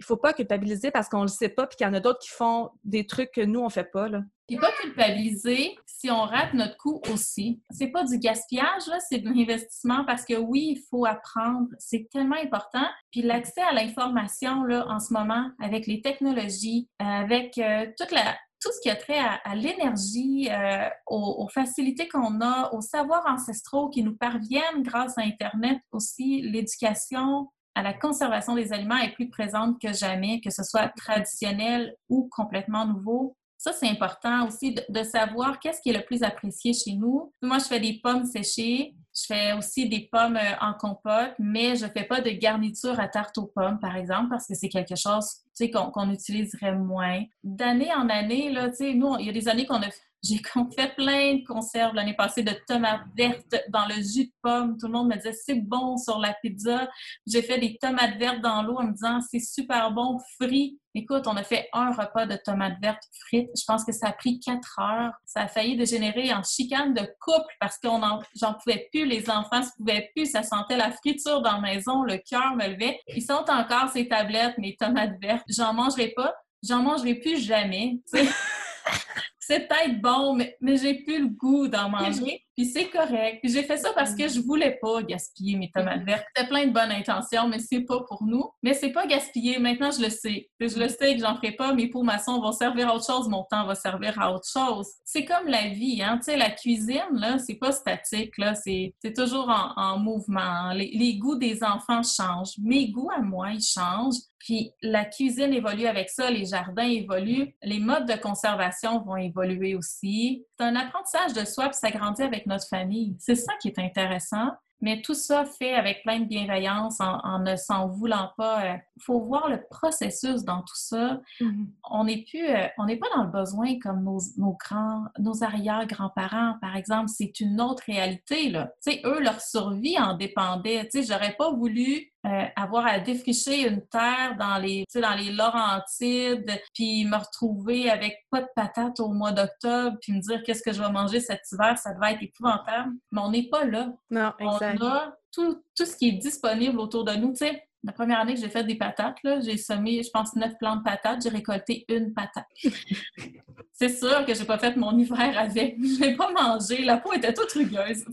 [0.00, 2.20] il faut pas culpabiliser parce qu'on le sait pas puis qu'il y en a d'autres
[2.20, 4.22] qui font des trucs que nous on fait pas là.
[4.46, 7.62] Puis pas culpabiliser si on rate notre coup aussi.
[7.70, 12.36] C'est pas du gaspillage c'est de l'investissement parce que oui, il faut apprendre, c'est tellement
[12.36, 12.86] important.
[13.10, 18.36] Puis l'accès à l'information là en ce moment avec les technologies, avec euh, toute la
[18.60, 23.22] tout ce qui a trait à, l'énergie, euh, aux, aux, facilités qu'on a, aux savoirs
[23.26, 29.12] ancestraux qui nous parviennent grâce à Internet aussi, l'éducation, à la conservation des aliments est
[29.12, 33.36] plus présente que jamais, que ce soit traditionnel ou complètement nouveau.
[33.58, 37.32] Ça, c'est important aussi de, savoir qu'est-ce qui est le plus apprécié chez nous.
[37.40, 38.94] Moi, je fais des pommes séchées.
[39.16, 42.98] Je fais aussi des pommes euh, en compote, mais je ne fais pas de garniture
[42.98, 45.24] à tarte aux pommes, par exemple, parce que c'est quelque chose
[45.72, 47.22] qu'on utiliserait moins.
[47.44, 49.88] D'année en année, là, nous, il y a des années qu'on a
[50.24, 50.40] j'ai
[50.74, 54.78] fait plein de conserves l'année passée de tomates vertes dans le jus de pomme.
[54.78, 56.88] Tout le monde me disait c'est bon sur la pizza.
[57.26, 60.78] J'ai fait des tomates vertes dans l'eau en me disant c'est super bon, frit.
[60.94, 63.50] Écoute, on a fait un repas de tomates vertes frites.
[63.54, 65.12] Je pense que ça a pris quatre heures.
[65.26, 68.00] Ça a failli dégénérer en chicane de couple parce qu'on
[68.34, 69.04] j'en pouvais plus.
[69.04, 70.30] Les enfants ne pouvaient plus.
[70.30, 72.02] Ça sentait la friture dans la maison.
[72.02, 72.98] Le cœur me levait.
[73.08, 75.44] Ils sont encore ces tablettes, mes tomates vertes.
[75.48, 76.32] J'en mangerai pas.
[76.62, 77.98] J'en mangerai plus jamais.
[79.46, 82.43] c'est peut-être bon, mais, mais j'ai plus le goût d'en manger.
[82.56, 83.40] Puis c'est correct.
[83.42, 86.04] Puis j'ai fait ça parce que je voulais pas gaspiller mes tomates mm-hmm.
[86.04, 86.26] vertes.
[86.34, 88.50] C'était plein de bonnes intentions, mais c'est pas pour nous.
[88.62, 89.58] Mais c'est pas gaspiller.
[89.58, 90.48] Maintenant, je le sais.
[90.60, 91.72] Je le sais que j'en ferai pas.
[91.72, 93.28] Mes pots maçons vont servir à autre chose.
[93.28, 94.88] Mon temps va servir à autre chose.
[95.04, 96.18] C'est comme la vie, hein.
[96.18, 98.54] Tu sais, la cuisine, là, c'est pas statique, là.
[98.54, 100.72] C'est toujours en, mouvement.
[100.72, 102.58] Les, les goûts des enfants changent.
[102.62, 104.20] Mes goûts à moi, ils changent.
[104.44, 109.74] Puis la cuisine évolue avec ça, les jardins évoluent, les modes de conservation vont évoluer
[109.74, 110.44] aussi.
[110.58, 113.16] C'est un apprentissage de soi, puis ça grandit avec notre famille.
[113.18, 114.52] C'est ça qui est intéressant.
[114.80, 118.78] Mais tout ça fait avec plein de bienveillance, en, ne s'en voulant pas.
[118.96, 121.20] Il faut voir le processus dans tout ça.
[121.40, 121.66] Mm-hmm.
[121.90, 125.42] On n'est plus, euh, on n'est pas dans le besoin comme nos, nos grands, nos
[125.42, 127.08] arrière-grands-parents, par exemple.
[127.08, 128.72] C'est une autre réalité, là.
[128.84, 130.88] Tu sais, eux, leur survie en dépendait.
[130.90, 135.30] Tu sais, j'aurais pas voulu euh, avoir à défricher une terre dans les, dans les
[135.30, 140.62] Laurentides, puis me retrouver avec pas de patates au mois d'octobre, puis me dire qu'est-ce
[140.62, 142.92] que je vais manger cet hiver, ça devait être épouvantable.
[143.12, 143.92] Mais on n'est pas là.
[144.08, 144.78] Non, exact.
[144.80, 147.32] On a tout, tout, ce qui est disponible autour de nous.
[147.32, 150.56] Tu sais, la première année que j'ai fait des patates, j'ai semé, je pense, neuf
[150.58, 152.46] plants de patates, j'ai récolté une patate.
[153.72, 155.76] c'est sûr que j'ai pas fait mon hiver avec.
[155.78, 156.84] Je l'ai pas mangé.
[156.84, 158.04] La peau était toute rugueuse.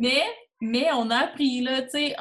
[0.00, 0.22] Mais
[0.64, 2.16] mais on a appris, là, tu sais,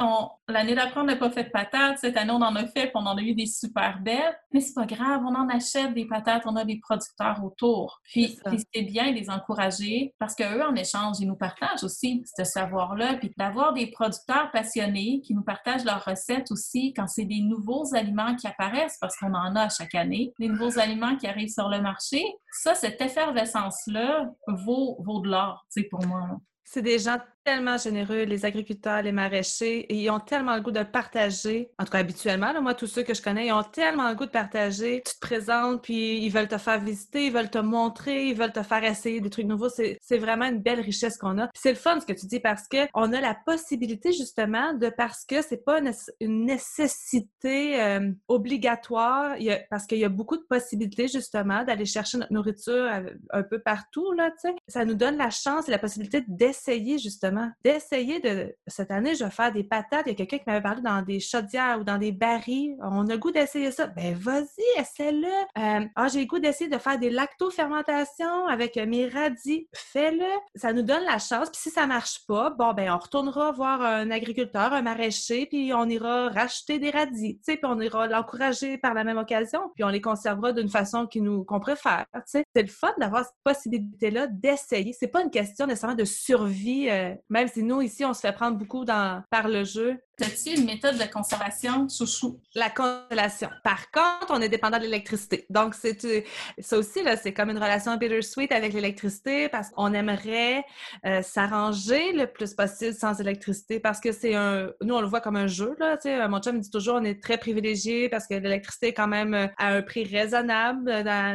[0.50, 2.00] l'année d'après, on n'a pas fait de patates.
[2.00, 4.38] Cette année, on en a fait, puis on en a eu des super belles.
[4.52, 8.02] Mais c'est pas grave, on en achète des patates, on a des producteurs autour.
[8.04, 8.38] Puis
[8.74, 13.16] c'est bien de les encourager parce qu'eux, en échange, ils nous partagent aussi ce savoir-là.
[13.16, 17.96] Puis d'avoir des producteurs passionnés qui nous partagent leurs recettes aussi quand c'est des nouveaux
[17.96, 21.70] aliments qui apparaissent, parce qu'on en a chaque année, des nouveaux aliments qui arrivent sur
[21.70, 22.22] le marché.
[22.52, 26.38] Ça, cette effervescence-là vaut, vaut de l'or, tu sais, pour moi.
[26.66, 30.72] C'est des gens tellement généreux, les agriculteurs, les maraîchers, et ils ont tellement le goût
[30.72, 31.70] de partager.
[31.78, 34.26] En tout cas, habituellement, moi, tous ceux que je connais, ils ont tellement le goût
[34.26, 35.02] de partager.
[35.06, 38.54] Tu te présentes, puis ils veulent te faire visiter, ils veulent te montrer, ils veulent
[38.54, 39.70] te faire essayer des trucs nouveaux.
[39.70, 41.50] C'est vraiment une belle richesse qu'on a.
[41.54, 44.90] C'est le fun ce que tu dis parce que on a la possibilité justement de
[44.90, 45.80] parce que c'est pas
[46.20, 49.36] une nécessité euh, obligatoire,
[49.70, 52.90] parce qu'il y a beaucoup de possibilités justement d'aller chercher notre nourriture
[53.32, 54.30] un peu partout là.
[54.68, 57.33] Ça nous donne la chance et la possibilité d'essayer justement
[57.64, 58.56] d'essayer de.
[58.68, 60.04] Cette année, je vais faire des patates.
[60.06, 62.76] Il y a quelqu'un qui m'avait parlé dans des chaudières ou dans des barils.
[62.82, 63.88] On a le goût d'essayer ça.
[63.88, 65.28] Ben, vas-y, essaie-le.
[65.28, 69.68] Euh, ah, j'ai le goût d'essayer de faire des lactofermentations avec mes radis.
[69.74, 70.26] Fais-le.
[70.56, 71.50] Ça nous donne la chance.
[71.50, 75.74] Puis si ça marche pas, bon, ben, on retournera voir un agriculteur, un maraîcher, puis
[75.74, 77.38] on ira racheter des radis.
[77.38, 80.70] Tu sais, puis on ira l'encourager par la même occasion, puis on les conservera d'une
[80.70, 82.06] façon qui nous, qu'on préfère.
[82.14, 84.94] Tu sais, c'est le fun d'avoir cette possibilité-là d'essayer.
[84.94, 86.90] C'est pas une question nécessairement de survie.
[86.90, 90.52] Euh, même si nous, ici, on se fait prendre beaucoup dans, par le jeu, As-tu
[90.52, 92.40] une méthode de conservation chouchou?
[92.54, 93.50] La congélation.
[93.64, 95.48] Par contre, on est dépendant de l'électricité.
[95.50, 96.22] Donc, c'est euh,
[96.60, 100.64] ça aussi, là, c'est comme une relation bittersweet avec l'électricité parce qu'on aimerait
[101.08, 104.70] euh, s'arranger le plus possible sans électricité parce que c'est un...
[104.84, 106.28] Nous, on le voit comme un jeu, là, sais.
[106.28, 109.34] Mon chum me dit toujours, on est très privilégié parce que l'électricité est quand même
[109.34, 110.92] euh, à un prix raisonnable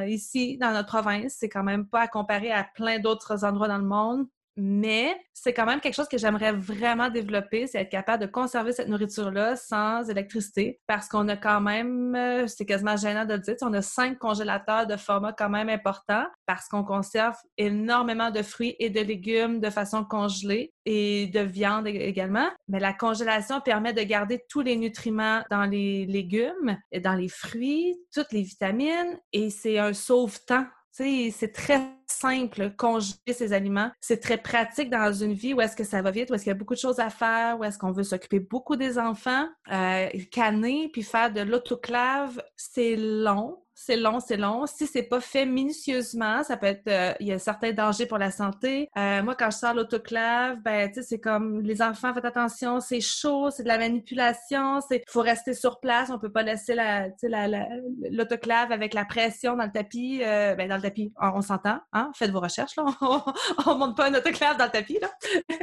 [0.06, 1.34] ici, dans notre province.
[1.36, 4.28] C'est quand même pas à comparer à plein d'autres endroits dans le monde.
[4.60, 8.72] Mais c'est quand même quelque chose que j'aimerais vraiment développer, c'est être capable de conserver
[8.72, 13.38] cette nourriture-là sans électricité, parce qu'on a quand même, euh, c'est quasiment gênant de le
[13.38, 18.42] dire, on a cinq congélateurs de format quand même important, parce qu'on conserve énormément de
[18.42, 22.48] fruits et de légumes de façon congelée et de viande également.
[22.66, 27.28] Mais la congélation permet de garder tous les nutriments dans les légumes, et dans les
[27.28, 30.66] fruits, toutes les vitamines, et c'est un sauve-temps
[31.30, 33.90] c'est très simple, congeler ces aliments.
[34.00, 36.50] C'est très pratique dans une vie où est-ce que ça va vite, où est-ce qu'il
[36.50, 39.48] y a beaucoup de choses à faire, où est-ce qu'on veut s'occuper beaucoup des enfants.
[39.70, 44.66] Euh, canner puis faire de l'autoclave, c'est long c'est long, c'est long.
[44.66, 48.18] Si c'est pas fait minutieusement, ça peut être, euh, il y a certains dangers pour
[48.18, 48.90] la santé.
[48.98, 52.80] Euh, moi, quand je sors l'autoclave, ben, tu sais, c'est comme les enfants, faites attention,
[52.80, 56.74] c'est chaud, c'est de la manipulation, c'est, faut rester sur place, on peut pas laisser
[56.74, 57.06] la,
[58.10, 62.10] l'autoclave avec la pression dans le tapis, ben, dans le tapis, on, s'entend, hein?
[62.14, 62.84] Faites vos recherches, là.
[63.66, 65.10] On, monte pas un autoclave dans le tapis, là.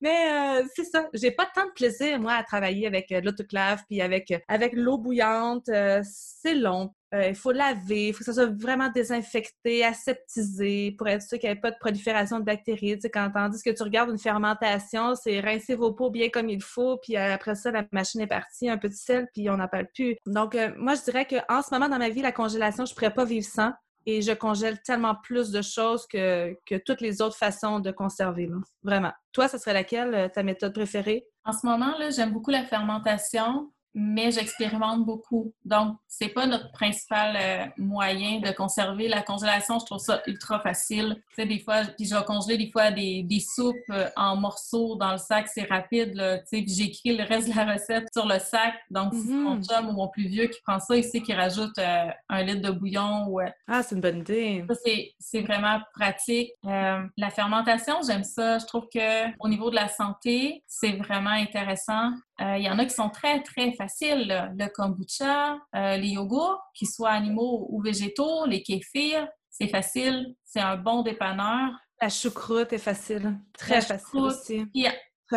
[0.00, 4.34] Mais c'est ça, j'ai pas tant de plaisir, moi, à travailler avec l'autoclave, puis avec,
[4.48, 5.70] avec l'eau bouillante.
[6.02, 6.92] c'est long.
[7.14, 11.38] Euh, il faut laver, il faut que ça soit vraiment désinfecté, aseptisé pour être sûr
[11.38, 12.94] qu'il n'y ait pas de prolifération de bactéries.
[12.94, 16.48] Tu sais, quand tandis que tu regardes une fermentation, c'est rincer vos pots bien comme
[16.48, 19.50] il faut, puis euh, après ça, la machine est partie, un peu de sel, puis
[19.50, 20.16] on n'en parle plus.
[20.24, 22.94] Donc, euh, moi, je dirais qu'en ce moment dans ma vie, la congélation, je ne
[22.94, 23.72] pourrais pas vivre sans.
[24.06, 28.50] Et je congèle tellement plus de choses que, que toutes les autres façons de conserver.
[28.82, 29.12] Vraiment.
[29.32, 31.26] Toi, ce serait laquelle, ta méthode préférée?
[31.44, 35.52] En ce moment, j'aime beaucoup la fermentation mais j'expérimente beaucoup.
[35.64, 39.78] Donc, c'est pas notre principal euh, moyen de conserver la congélation.
[39.78, 41.16] Je trouve ça ultra facile.
[41.28, 44.36] Tu sais, des fois, puis je vais congeler des fois des, des soupes euh, en
[44.36, 46.14] morceaux dans le sac, c'est rapide.
[46.14, 48.74] Là, tu sais, puis j'écris le reste de la recette sur le sac.
[48.90, 49.66] Donc, si mon mm-hmm.
[49.66, 52.62] chum ou mon plus vieux qui prend ça, il sait qu'il rajoute euh, un litre
[52.62, 53.26] de bouillon.
[53.28, 54.64] Ou, ah, c'est une bonne idée.
[54.68, 56.50] Ça, c'est vraiment pratique.
[56.64, 58.58] la fermentation, j'aime ça.
[58.58, 62.12] Je trouve que au niveau de la santé, c'est vraiment intéressant.
[62.42, 64.52] Euh, il y en a qui sont très, très faciles.
[64.58, 70.34] Le kombucha, euh, les yogourts, qu'ils soient animaux ou végétaux, les kéfirs, c'est facile.
[70.44, 71.70] C'est un bon dépanneur.
[72.00, 73.38] La choucroute est facile.
[73.56, 74.66] Très facile aussi.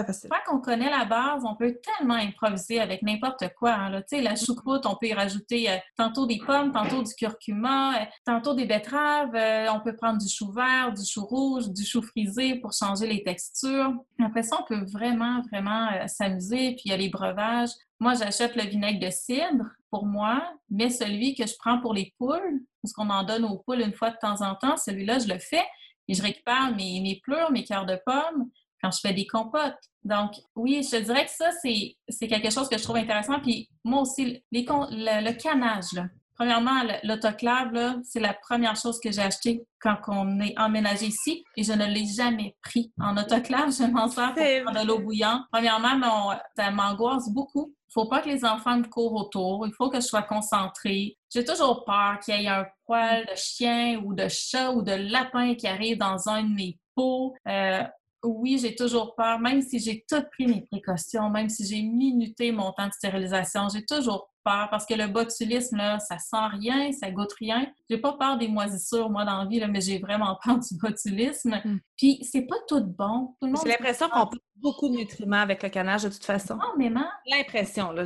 [0.03, 3.73] Très qu'on connaît la base, on peut tellement improviser avec n'importe quoi.
[3.73, 8.05] Hein, la choucroute, on peut y rajouter euh, tantôt des pommes, tantôt du curcuma, euh,
[8.25, 9.33] tantôt des betteraves.
[9.35, 13.07] Euh, on peut prendre du chou vert, du chou rouge, du chou frisé pour changer
[13.07, 13.93] les textures.
[14.21, 16.71] Après ça, on peut vraiment, vraiment s'amuser.
[16.71, 17.71] Puis il y a les breuvages.
[17.99, 22.13] Moi, j'achète le vinaigre de cidre pour moi, mais celui que je prends pour les
[22.17, 25.29] poules, parce qu'on en donne aux poules une fois de temps en temps, celui-là, je
[25.29, 25.63] le fais
[26.09, 28.49] et je récupère mes, mes pleurs, mes cœurs de pommes
[28.81, 29.77] quand je fais des compotes.
[30.03, 33.39] Donc, oui, je dirais que ça, c'est quelque chose que je trouve intéressant.
[33.39, 36.05] Puis moi aussi, les, le, canage, là.
[36.35, 41.63] Premièrement, l'autoclave, c'est la première chose que j'ai acheté quand on est emménagé ici et
[41.63, 43.71] je ne l'ai jamais pris en autoclave.
[43.71, 45.43] Je m'en sers pour prendre de l'eau bouillante.
[45.49, 47.73] Premièrement, ça m'angoisse beaucoup.
[47.87, 49.65] Il ne faut pas que les enfants me courent autour.
[49.65, 51.17] Il faut que je sois concentrée.
[51.33, 54.91] J'ai toujours peur qu'il y ait un poil de chien ou de chat ou de
[54.91, 57.33] lapin qui arrive dans un de mes pots.
[57.47, 57.83] Euh,
[58.25, 62.51] oui, j'ai toujours peur, même si j'ai tout pris mes précautions, même si j'ai minuté
[62.51, 66.91] mon temps de stérilisation, j'ai toujours peur parce que le botulisme, là, ça sent rien,
[66.91, 67.65] ça goûte rien.
[67.89, 71.59] J'ai pas peur des moisissures, moi, dans la vie, mais j'ai vraiment peur du botulisme.
[71.65, 71.79] Hmm.
[71.97, 73.35] Puis, c'est pas tout bon.
[73.41, 76.55] Tout J'ai l'impression qu'on peut beaucoup de nutriments avec le canage, de toute façon.
[76.55, 76.91] Non, mais
[77.25, 78.03] L'impression, là.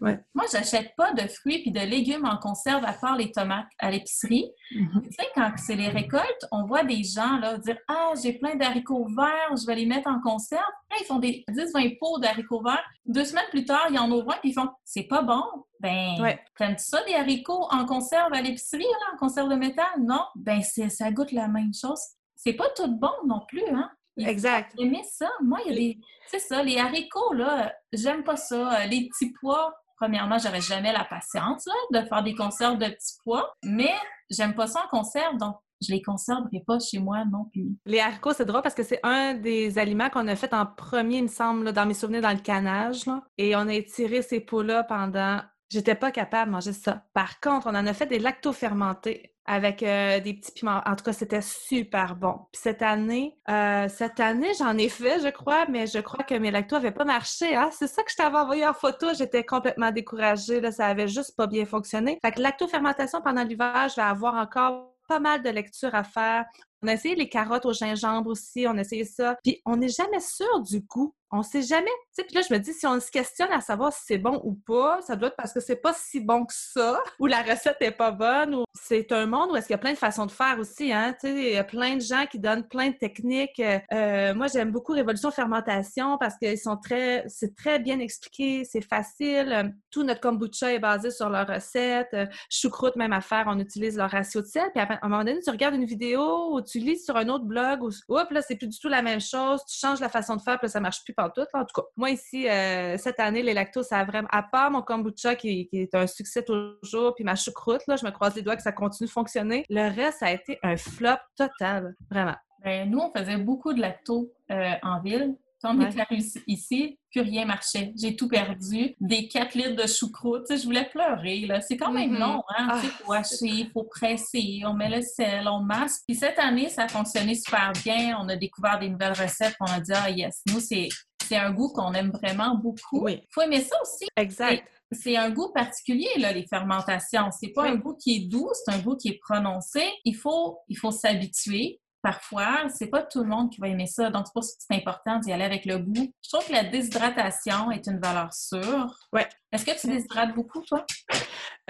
[0.00, 3.90] Moi, j'achète pas de fruits puis de légumes en conserve à part les tomates à
[3.90, 4.50] l'épicerie.
[4.72, 5.02] Mm-hmm.
[5.02, 8.54] Tu sais, quand c'est les récoltes, on voit des gens, là, dire «Ah, j'ai plein
[8.54, 12.62] d'haricots verts, je vais les mettre en conserve.» Là, ils font des 10-20 pots d'haricots
[12.62, 12.84] verts.
[13.06, 15.42] Deux semaines plus tard, ils en ouvrent un puis ils font «C'est pas bon.»
[15.80, 16.40] Ben, ouais.
[16.56, 19.86] t'aimes-tu ça, des haricots en conserve à l'épicerie, en conserve de métal?
[20.00, 20.24] Non?
[20.34, 22.00] Ben, ça goûte la même chose.
[22.34, 23.90] C'est pas tout bon non plus, hein?
[24.18, 24.74] exact.
[24.76, 25.30] J'aimais ça.
[25.40, 25.98] Moi, il y a des...
[26.26, 28.84] C'est ça, les haricots, là, j'aime pas ça.
[28.86, 33.52] Les petits pois, premièrement, j'aurais jamais la patience, de faire des conserves de petits pois.
[33.62, 33.94] Mais
[34.30, 37.68] j'aime pas ça en conserve, donc je les conserverai pas chez moi non plus.
[37.86, 41.18] Les haricots, c'est drôle parce que c'est un des aliments qu'on a fait en premier,
[41.18, 43.04] il me semble, dans mes souvenirs, dans le canage.
[43.36, 47.04] Et on a étiré ces pots-là pendant J'étais pas capable de manger ça.
[47.12, 50.82] Par contre, on en a fait des lactofermentés avec euh, des petits piments.
[50.84, 52.34] En tout cas, c'était super bon.
[52.52, 56.34] Puis cette année, euh, cette année, j'en ai fait, je crois, mais je crois que
[56.34, 57.56] mes lactos n'avaient pas marché.
[57.56, 57.70] Hein?
[57.72, 59.06] C'est ça que je t'avais envoyé en photo.
[59.16, 60.60] J'étais complètement découragée.
[60.60, 62.18] Là, ça avait juste pas bien fonctionné.
[62.22, 66.44] Fait que lactofermentation pendant l'hiver, je vais avoir encore pas mal de lectures à faire.
[66.82, 69.36] On a essayé les carottes au gingembre aussi, on a essayé ça.
[69.42, 71.14] Puis on n'est jamais sûr du goût.
[71.30, 71.84] On sait jamais.
[71.84, 74.18] Tu sais, puis là, je me dis, si on se questionne à savoir si c'est
[74.18, 77.26] bon ou pas, ça doit être parce que c'est pas si bon que ça, ou
[77.26, 79.92] la recette est pas bonne, ou c'est un monde où est-ce qu'il y a plein
[79.92, 81.14] de façons de faire aussi, hein.
[81.24, 83.60] Il y a plein de gens qui donnent plein de techniques.
[83.60, 88.80] Euh, moi, j'aime beaucoup Révolution Fermentation parce qu'ils sont très, c'est très bien expliqué, c'est
[88.80, 89.74] facile.
[89.90, 92.16] Tout notre kombucha est basé sur leur recette.
[92.48, 94.70] Choucroute, même affaire, on utilise leur ratio de sel.
[94.74, 97.82] Puis à un moment donné, tu regardes une vidéo tu lis sur un autre blog,
[97.82, 99.62] ou, hop, là, c'est plus du tout la même chose.
[99.66, 101.42] Tu changes la façon de faire, puis là, ça marche plus tout.
[101.52, 104.70] En tout cas, moi ici, euh, cette année, les lactos, ça a vraiment, à part
[104.70, 108.42] mon kombucha qui, est un succès toujours, puis ma choucroute, là, je me croise les
[108.42, 109.64] doigts que ça continue de fonctionner.
[109.68, 112.36] Le reste, ça a été un flop total, vraiment.
[112.64, 115.36] Ben, nous, on faisait beaucoup de lactos euh, en ville.
[115.62, 117.92] Quand on est ici, plus rien marchait.
[118.00, 118.94] J'ai tout perdu.
[119.00, 120.44] Des 4 litres de choucroute.
[120.48, 121.46] je voulais pleurer.
[121.46, 121.60] Là.
[121.60, 122.20] C'est quand même mm-hmm.
[122.20, 122.42] long.
[122.56, 122.80] Hein?
[122.82, 126.02] Il faut ah, hacher, il faut presser, on met le sel, on masque.
[126.06, 128.16] Puis cette année, ça a fonctionné super bien.
[128.20, 129.56] On a découvert des nouvelles recettes.
[129.60, 130.88] On a dit, ah yes, nous, c'est
[131.28, 133.06] c'est un goût qu'on aime vraiment beaucoup.
[133.08, 134.06] Il faut aimer ça aussi.
[134.16, 134.66] Exact.
[134.90, 137.28] C'est un goût particulier, là, les fermentations.
[137.38, 139.82] C'est pas un goût qui est doux, c'est un goût qui est prononcé.
[140.04, 141.80] Il faut, il faut s'habituer.
[142.02, 144.10] Parfois, c'est pas tout le monde qui va aimer ça.
[144.10, 146.12] Donc, c'est pour ça que c'est important d'y aller avec le goût.
[146.22, 148.94] Je trouve que la déshydratation est une valeur sûre.
[149.12, 149.28] Ouais.
[149.52, 150.84] Est-ce que tu déshydrates beaucoup, toi?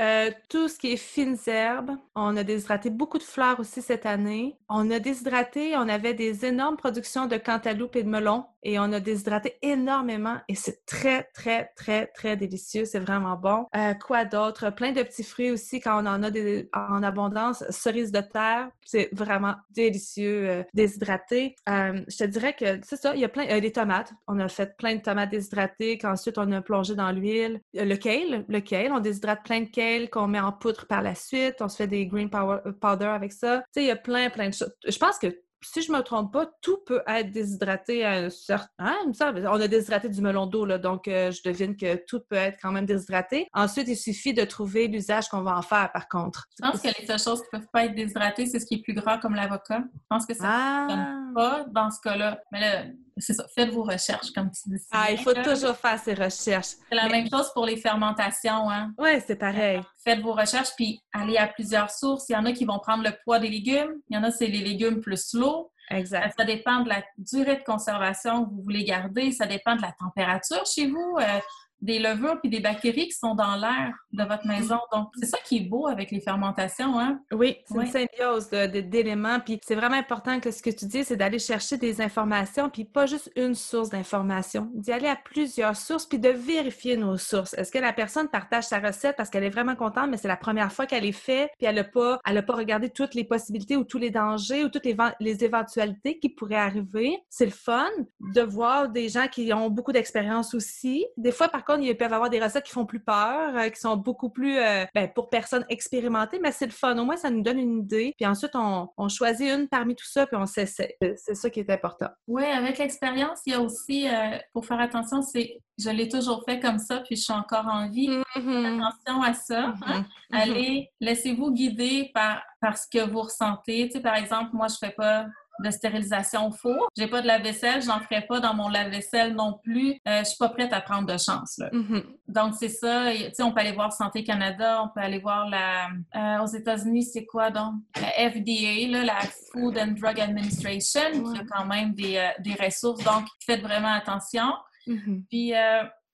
[0.01, 1.91] Euh, tout ce qui est fines herbes.
[2.15, 4.57] On a déshydraté beaucoup de fleurs aussi cette année.
[4.69, 8.93] On a déshydraté, on avait des énormes productions de cantaloupe et de melon et on
[8.93, 12.85] a déshydraté énormément et c'est très, très, très, très délicieux.
[12.85, 13.67] C'est vraiment bon.
[13.75, 14.71] Euh, quoi d'autre?
[14.71, 16.31] Plein de petits fruits aussi quand on en a
[16.75, 17.65] en abondance.
[17.71, 21.57] Cerises de terre, c'est vraiment délicieux euh, déshydraté.
[21.67, 24.13] je te dirais que c'est ça, il y a plein, des tomates.
[24.29, 27.61] On a fait plein de tomates déshydratées qu'ensuite on a plongé dans l'huile.
[27.75, 31.15] Le kale, le kale, on déshydrate plein de kale qu'on met en poudre par la
[31.15, 31.57] suite.
[31.61, 33.59] On se fait des green power, euh, powder avec ça.
[33.59, 34.75] Tu sais, il y a plein, plein de choses.
[34.87, 35.29] Je pense que
[35.63, 38.69] si je me trompe pas, tout peut être déshydraté à un certain...
[38.79, 42.37] Hein, on a déshydraté du melon d'eau, là, donc euh, je devine que tout peut
[42.37, 43.49] être quand même déshydraté.
[43.53, 46.47] Ensuite, il suffit de trouver l'usage qu'on va en faire, par contre.
[46.63, 48.83] Je pense que les seules choses qui peuvent pas être déshydratées, c'est ce qui est
[48.83, 49.83] plus gras, comme l'avocat.
[49.95, 50.87] Je pense que ça ne ah!
[50.89, 52.41] fonctionne pas dans ce cas-là.
[52.53, 52.85] Mais là,
[53.21, 54.83] c'est ça, faites vos recherches, comme tu dis.
[54.91, 56.77] Ah, il faut toujours faire ses recherches.
[56.89, 58.93] C'est la même chose pour les fermentations, hein?
[58.99, 59.81] Oui, c'est pareil.
[60.05, 62.29] Faites vos recherches, puis allez à plusieurs sources.
[62.29, 63.95] Il y en a qui vont prendre le poids des légumes.
[64.09, 65.73] Il y en a, c'est les légumes plus l'eau.
[65.91, 66.35] Exact.
[66.39, 69.33] Ça dépend de la durée de conservation que vous voulez garder.
[69.33, 71.17] Ça dépend de la température chez vous.
[71.19, 71.41] Euh,
[71.81, 74.79] des levures puis des bactéries qui sont dans l'air de votre maison.
[74.93, 77.21] Donc, c'est ça qui est beau avec les fermentations, hein?
[77.33, 79.41] Oui, c'est une symbiose d'éléments.
[79.41, 82.85] Puis c'est vraiment important que ce que tu dis, c'est d'aller chercher des informations, puis
[82.85, 84.71] pas juste une source d'information.
[84.75, 87.55] D'y aller à plusieurs sources, puis de vérifier nos sources.
[87.55, 90.37] Est-ce que la personne partage sa recette parce qu'elle est vraiment contente, mais c'est la
[90.37, 93.25] première fois qu'elle est faite, puis elle n'a pas, elle a pas regardé toutes les
[93.25, 97.19] possibilités ou tous les dangers ou toutes les, les éventualités qui pourraient arriver?
[97.29, 97.89] C'est le fun
[98.35, 101.07] de voir des gens qui ont beaucoup d'expérience aussi.
[101.17, 103.81] Des fois, par contre, ils peuvent avoir des recettes qui font plus peur, euh, qui
[103.81, 106.97] sont beaucoup plus euh, ben, pour personnes expérimentées, mais c'est le fun.
[106.99, 108.15] Au moins, ça nous donne une idée.
[108.17, 110.97] Puis ensuite, on, choisit une parmi tout ça, puis on s'essaie.
[111.17, 112.09] C'est ça qui est important.
[112.27, 116.43] Oui, avec l'expérience, il y a aussi, euh, pour faire attention, c'est je l'ai toujours
[116.45, 118.09] fait comme ça, puis je suis encore en vie.
[118.09, 118.83] Mm-hmm.
[118.83, 119.65] Attention à ça.
[119.65, 119.75] Hein.
[119.75, 120.03] Mm-hmm.
[120.03, 120.43] Mm-hmm.
[120.43, 123.87] Allez, laissez-vous guider par, par ce que vous ressentez.
[123.87, 125.27] Tu sais, par exemple, moi, je fais pas
[125.63, 126.89] de stérilisation au four.
[126.97, 129.99] J'ai pas de lave-vaisselle, j'en ferai pas dans mon lave-vaisselle non plus.
[130.07, 131.59] Euh, je suis pas prête à prendre de chance.
[131.59, 132.05] Mm-hmm.
[132.29, 133.11] Donc c'est ça.
[133.13, 136.47] Tu sais, on peut aller voir Santé Canada, on peut aller voir la euh, aux
[136.47, 137.75] États-Unis, c'est quoi donc?
[138.01, 139.21] La FDA, là, la
[139.53, 143.03] Food and Drug Administration, qui a quand même des, euh, des ressources.
[143.05, 144.53] Donc faites vraiment attention.
[144.87, 145.25] Mm-hmm.
[145.29, 145.53] Puis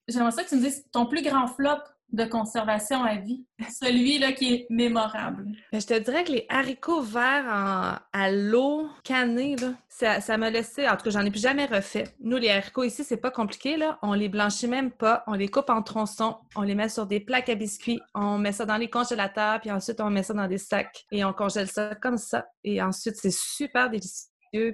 [0.07, 1.79] j'aimerais ça que tu me dises ton plus grand flop
[2.11, 3.45] de conservation à vie,
[3.81, 5.47] celui-là qui est mémorable?
[5.73, 7.45] Je te dirais que les haricots verts
[8.13, 9.55] à l'eau cannée,
[9.89, 12.05] ça, ça m'a laissé, en tout cas, j'en ai plus jamais refait.
[12.19, 13.97] Nous, les haricots ici, c'est pas compliqué, là.
[14.01, 17.19] On les blanchit même pas, on les coupe en tronçons, on les met sur des
[17.19, 20.47] plaques à biscuits, on met ça dans les congélateurs, puis ensuite on met ça dans
[20.47, 22.45] des sacs et on congèle ça comme ça.
[22.63, 24.29] Et ensuite, c'est super délicieux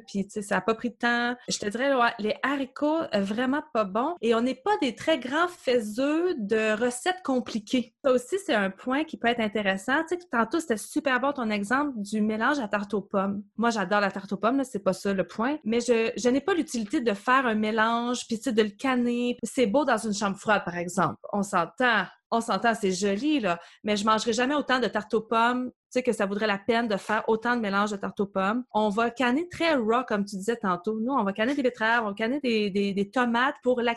[0.07, 1.35] puis ça n'a pas pris de temps.
[1.47, 4.15] Je te dirais, les haricots, euh, vraiment pas bons.
[4.21, 7.93] Et on n'est pas des très grands faiseux de recettes compliquées.
[8.03, 10.03] Ça aussi, c'est un point qui peut être intéressant.
[10.07, 13.43] Tu sais, tantôt, c'était super bon ton exemple du mélange à tarte aux pommes.
[13.57, 15.57] Moi, j'adore la tarte aux pommes, c'est pas ça le point.
[15.63, 19.37] Mais je, n'ai pas l'utilité de faire un mélange, puis de le canner.
[19.43, 21.15] C'est beau dans une chambre froide, par exemple.
[21.33, 25.21] On s'entend on s'entend, c'est joli, là, mais je mangerai jamais autant de tarte aux
[25.21, 28.19] pommes tu sais, que ça vaudrait la peine de faire autant de mélange de tarte
[28.19, 28.63] aux pommes.
[28.73, 30.99] On va canner très raw, comme tu disais tantôt.
[30.99, 33.95] Nous, on va canner des betteraves, on va canner des, tomates pour la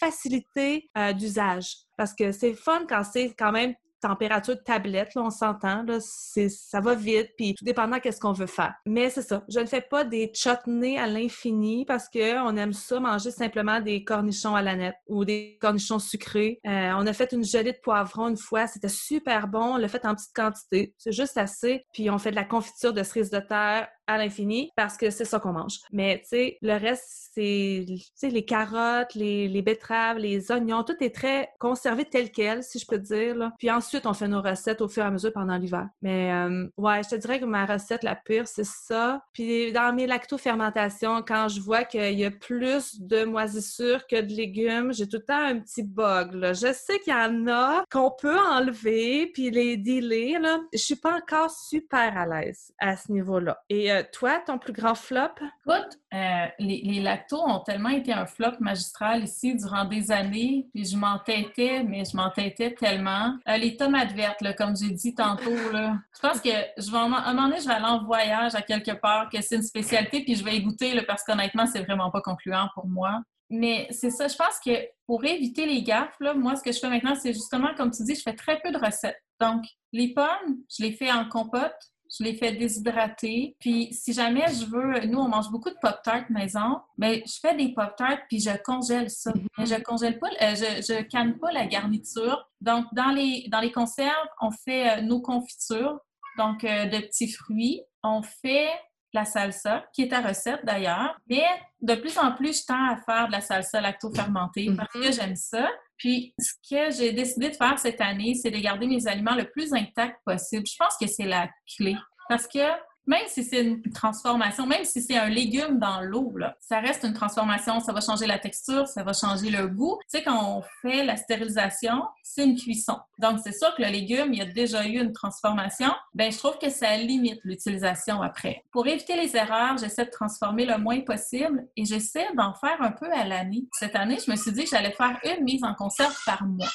[0.00, 1.76] facilité euh, d'usage.
[1.96, 5.98] Parce que c'est fun quand c'est quand même température de tablette, là, on s'entend, là,
[6.00, 8.74] ça va vite, puis tout dépendant qu'est-ce qu'on veut faire.
[8.86, 13.00] Mais c'est ça, je ne fais pas des chutneys à l'infini parce qu'on aime ça
[13.00, 16.60] manger simplement des cornichons à la nette ou des cornichons sucrés.
[16.66, 19.88] Euh, on a fait une gelée de poivron une fois, c'était super bon, on l'a
[19.88, 23.30] fait en petite quantité, c'est juste assez, puis on fait de la confiture de cerises
[23.30, 25.78] de terre à l'infini parce que c'est ça qu'on mange.
[25.92, 27.84] Mais tu sais, le reste, c'est
[28.22, 32.86] les carottes, les, les, betteraves, les oignons, tout est très conservé tel quel, si je
[32.86, 33.50] peux dire.
[33.58, 35.88] Puis ensuite, on fait nos recettes au fur et à mesure pendant l'hiver.
[36.02, 39.22] Mais euh, ouais, je te dirais que ma recette la pire, c'est ça.
[39.32, 44.32] Puis dans mes lactofermentations, quand je vois qu'il y a plus de moisissures que de
[44.32, 46.32] légumes, j'ai tout le temps un petit bug.
[46.52, 50.40] Je sais qu'il y en a qu'on peut enlever puis les dealer.
[50.40, 50.58] Là.
[50.72, 53.58] Je suis pas encore super à l'aise à ce niveau-là.
[53.68, 55.34] Et euh, toi, ton plus grand flop?
[55.66, 60.68] Écoute, euh, les, les, lactos ont tellement été un flop magistral ici durant des années,
[60.74, 63.36] puis je m'entêtais, mais je m'entêtais tellement.
[63.48, 66.98] Euh, les tomates vertes, là, comme j'ai dit tantôt, là, je pense que je vais,
[66.98, 70.22] un moment donné, je vais aller en voyage à quelque part, que c'est une spécialité,
[70.22, 73.20] puis je vais y goûter, là, parce qu'honnêtement, c'est vraiment pas concluant pour moi.
[73.50, 74.70] Mais c'est ça, je pense que
[75.06, 78.04] pour éviter les gaffes, là, moi, ce que je fais maintenant, c'est justement, comme tu
[78.04, 79.20] dis, je fais très peu de recettes.
[79.40, 81.74] Donc, les pommes, je les fais en compote,
[82.10, 83.56] je les fais déshydrater.
[83.60, 87.54] Puis si jamais je veux, nous on mange beaucoup de pop-tart maison, mais je fais
[87.54, 89.30] des pop-tarts puis je congèle ça.
[89.30, 89.46] Mm-hmm.
[89.58, 92.48] Mais je congèle pas, euh, je, je canne pas la garniture.
[92.60, 95.98] Donc dans les dans les conserves, on fait euh, nos confitures,
[96.36, 97.82] donc euh, de petits fruits.
[98.02, 98.70] On fait
[99.12, 101.16] la salsa, qui est à recette d'ailleurs.
[101.28, 101.44] Mais
[101.80, 104.76] de plus en plus, je tends à faire de la salsa lacto-fermentée mm-hmm.
[104.76, 105.68] parce que j'aime ça.
[106.00, 109.50] Puis, ce que j'ai décidé de faire cette année, c'est de garder mes aliments le
[109.50, 110.64] plus intacts possible.
[110.66, 111.94] Je pense que c'est la clé.
[112.26, 112.58] Parce que
[113.06, 117.14] même si c'est une transformation, même si c'est un légume dans l'eau, ça reste une
[117.14, 117.80] transformation.
[117.80, 119.98] Ça va changer la texture, ça va changer le goût.
[120.02, 122.98] Tu sais, quand on fait la stérilisation, c'est une cuisson.
[123.18, 125.90] Donc, c'est sûr que le légume, il y a déjà eu une transformation.
[126.14, 128.64] Ben, je trouve que ça limite l'utilisation après.
[128.70, 132.92] Pour éviter les erreurs, j'essaie de transformer le moins possible et j'essaie d'en faire un
[132.92, 133.66] peu à l'année.
[133.72, 136.68] Cette année, je me suis dit que j'allais faire une mise en conserve par mois.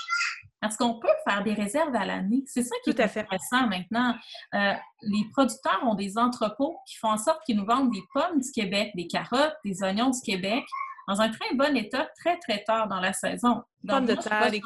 [0.66, 2.44] Parce qu'on peut faire des réserves à l'année.
[2.48, 4.16] C'est ça qui est intéressant maintenant.
[4.56, 8.40] Euh, les producteurs ont des entrepôts qui font en sorte qu'ils nous vendent des pommes
[8.40, 10.64] du Québec, des carottes, des oignons du Québec
[11.08, 13.62] dans un très bon état très, très tard dans la saison.
[13.88, 14.62] Pommes de terre, les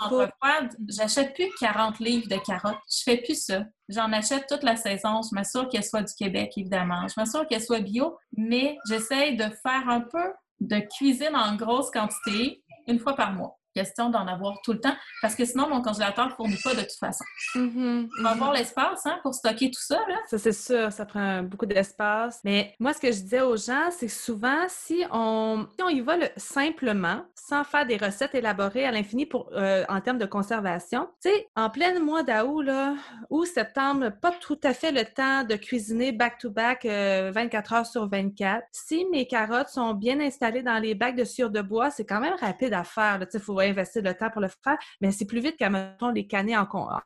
[0.88, 2.80] J'achète plus 40 livres de carottes.
[2.90, 3.66] Je fais plus ça.
[3.90, 5.20] J'en achète toute la saison.
[5.22, 7.10] Je m'assure qu'elles soient du Québec, évidemment.
[7.10, 10.32] Je m'assure qu'elles soient bio, mais j'essaye de faire un peu
[10.62, 14.96] de cuisine en grosse quantité une fois par mois question d'en avoir tout le temps
[15.22, 17.24] parce que sinon, mon congélateur ne fournit pas de toute façon.
[17.56, 18.58] Mm-hmm, On va avoir mm-hmm.
[18.58, 20.00] l'espace hein, pour stocker tout ça.
[20.08, 20.16] Là.
[20.28, 22.40] Ça, c'est sûr, ça prend beaucoup d'espace.
[22.44, 26.02] Mais moi, ce que je disais aux gens, c'est souvent, si on, si on y
[26.02, 31.08] va simplement, sans faire des recettes élaborées à l'infini pour euh, en termes de conservation,
[31.22, 32.96] tu sais, en plein mois d'août, là,
[33.30, 36.86] ou septembre, pas tout à fait le temps de cuisiner back-to-back 24
[37.74, 38.64] euh, heures sur 24.
[38.72, 42.20] Si mes carottes sont bien installées dans les bacs de sueur de bois, c'est quand
[42.20, 43.20] même rapide à faire.
[43.34, 46.28] Il faut investir le temps pour le faire, mais c'est plus vite qu'à, mettons, les
[46.28, 47.00] canner en, en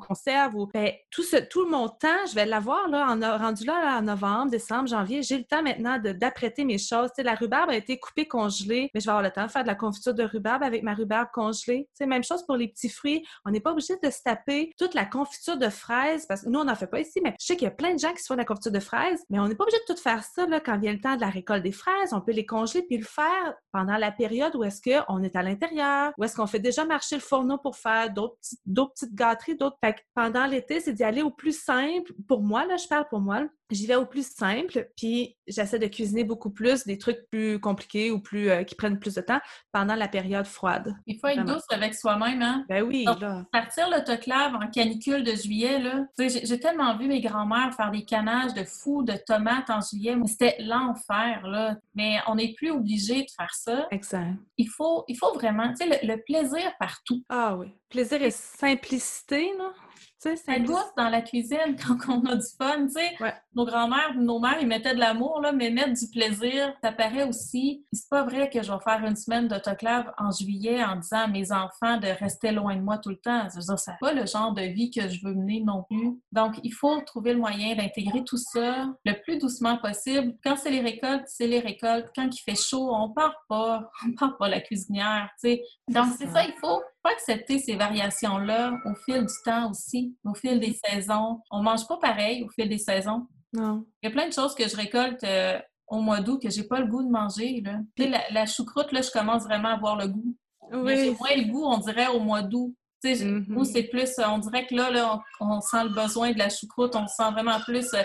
[0.00, 3.98] conserve ou ben, tout ce tout mon temps, je vais l'avoir là en rendu là,
[3.98, 5.22] en novembre, décembre, janvier.
[5.22, 7.10] J'ai le temps maintenant d'apprêter mes choses.
[7.18, 9.68] la rhubarbe a été coupée, congelée, mais je vais avoir le temps de faire de
[9.68, 11.88] la confiture de rhubarbe avec ma rhubarbe congelée.
[11.94, 13.24] C'est même chose pour les petits fruits.
[13.44, 16.60] On n'est pas obligé de se taper toute la confiture de fraises parce que nous
[16.60, 18.22] on n'en fait pas ici, mais je sais qu'il y a plein de gens qui
[18.22, 20.22] se font de la confiture de fraises, mais on n'est pas obligé de tout faire
[20.24, 22.12] ça là, quand vient le temps de la récolte des fraises.
[22.12, 25.42] On peut les congeler puis le faire pendant la période où est-ce qu'on est à
[25.42, 29.69] l'intérieur, où est-ce qu'on fait déjà marcher le fourneau pour faire d'autres petites gâteries, d'autres
[30.14, 32.12] pendant l'été, c'est d'y aller au plus simple.
[32.28, 33.46] Pour moi, là, je parle pour moi.
[33.70, 38.10] J'y vais au plus simple, puis j'essaie de cuisiner beaucoup plus des trucs plus compliqués
[38.10, 39.38] ou plus euh, qui prennent plus de temps
[39.70, 40.92] pendant la période froide.
[41.06, 42.64] Il faut être douce avec soi-même, hein?
[42.68, 43.44] Ben oui, là.
[43.52, 46.04] Partir l'autoclave en canicule de juillet, là.
[46.18, 50.16] J'ai tellement vu mes grands-mères faire des canages de fous de tomates en juillet.
[50.26, 51.76] C'était l'enfer, là.
[51.94, 53.86] Mais on n'est plus obligé de faire ça.
[53.92, 54.34] Exact.
[54.58, 57.22] Il faut, il faut vraiment, tu sais, le, le plaisir partout.
[57.28, 57.68] Ah oui.
[57.88, 59.89] Plaisir et simplicité, là.
[60.18, 63.16] Ça goûte dans la cuisine quand on a du fun, tu sais.
[63.54, 67.24] Nos grands-mères, nos mères, ils mettaient de l'amour, là, mais mettre du plaisir, ça paraît
[67.24, 67.84] aussi.
[67.92, 71.26] C'est pas vrai que je vais faire une semaine d'autoclave en juillet en disant à
[71.26, 73.48] mes enfants de rester loin de moi tout le temps.
[73.50, 76.20] Ça c'est pas le genre de vie que je veux mener non plus.
[76.32, 80.34] Donc, il faut trouver le moyen d'intégrer tout ça le plus doucement possible.
[80.44, 82.08] Quand c'est les récoltes, c'est les récoltes.
[82.14, 85.62] Quand il fait chaud, on part pas, on part pas la cuisinière, tu sais.
[85.88, 89.89] Donc, c'est ça, il faut faut accepter ces variations-là au fil du temps aussi,
[90.24, 91.40] au fil des saisons.
[91.50, 93.26] On mange pas pareil au fil des saisons.
[93.52, 93.84] Non.
[94.02, 96.64] Il y a plein de choses que je récolte euh, au mois d'août que j'ai
[96.64, 97.62] pas le goût de manger.
[97.64, 97.80] Là.
[97.98, 100.36] La, la, choucroute, là, je commence vraiment à avoir le goût.
[100.72, 100.96] Oui.
[100.96, 102.74] J'ai moins le goût, on dirait, au mois d'août.
[103.02, 106.94] Mm c'est plus, on dirait que là, là on, sent le besoin de la choucroute,
[106.94, 108.02] on sent vraiment plus euh,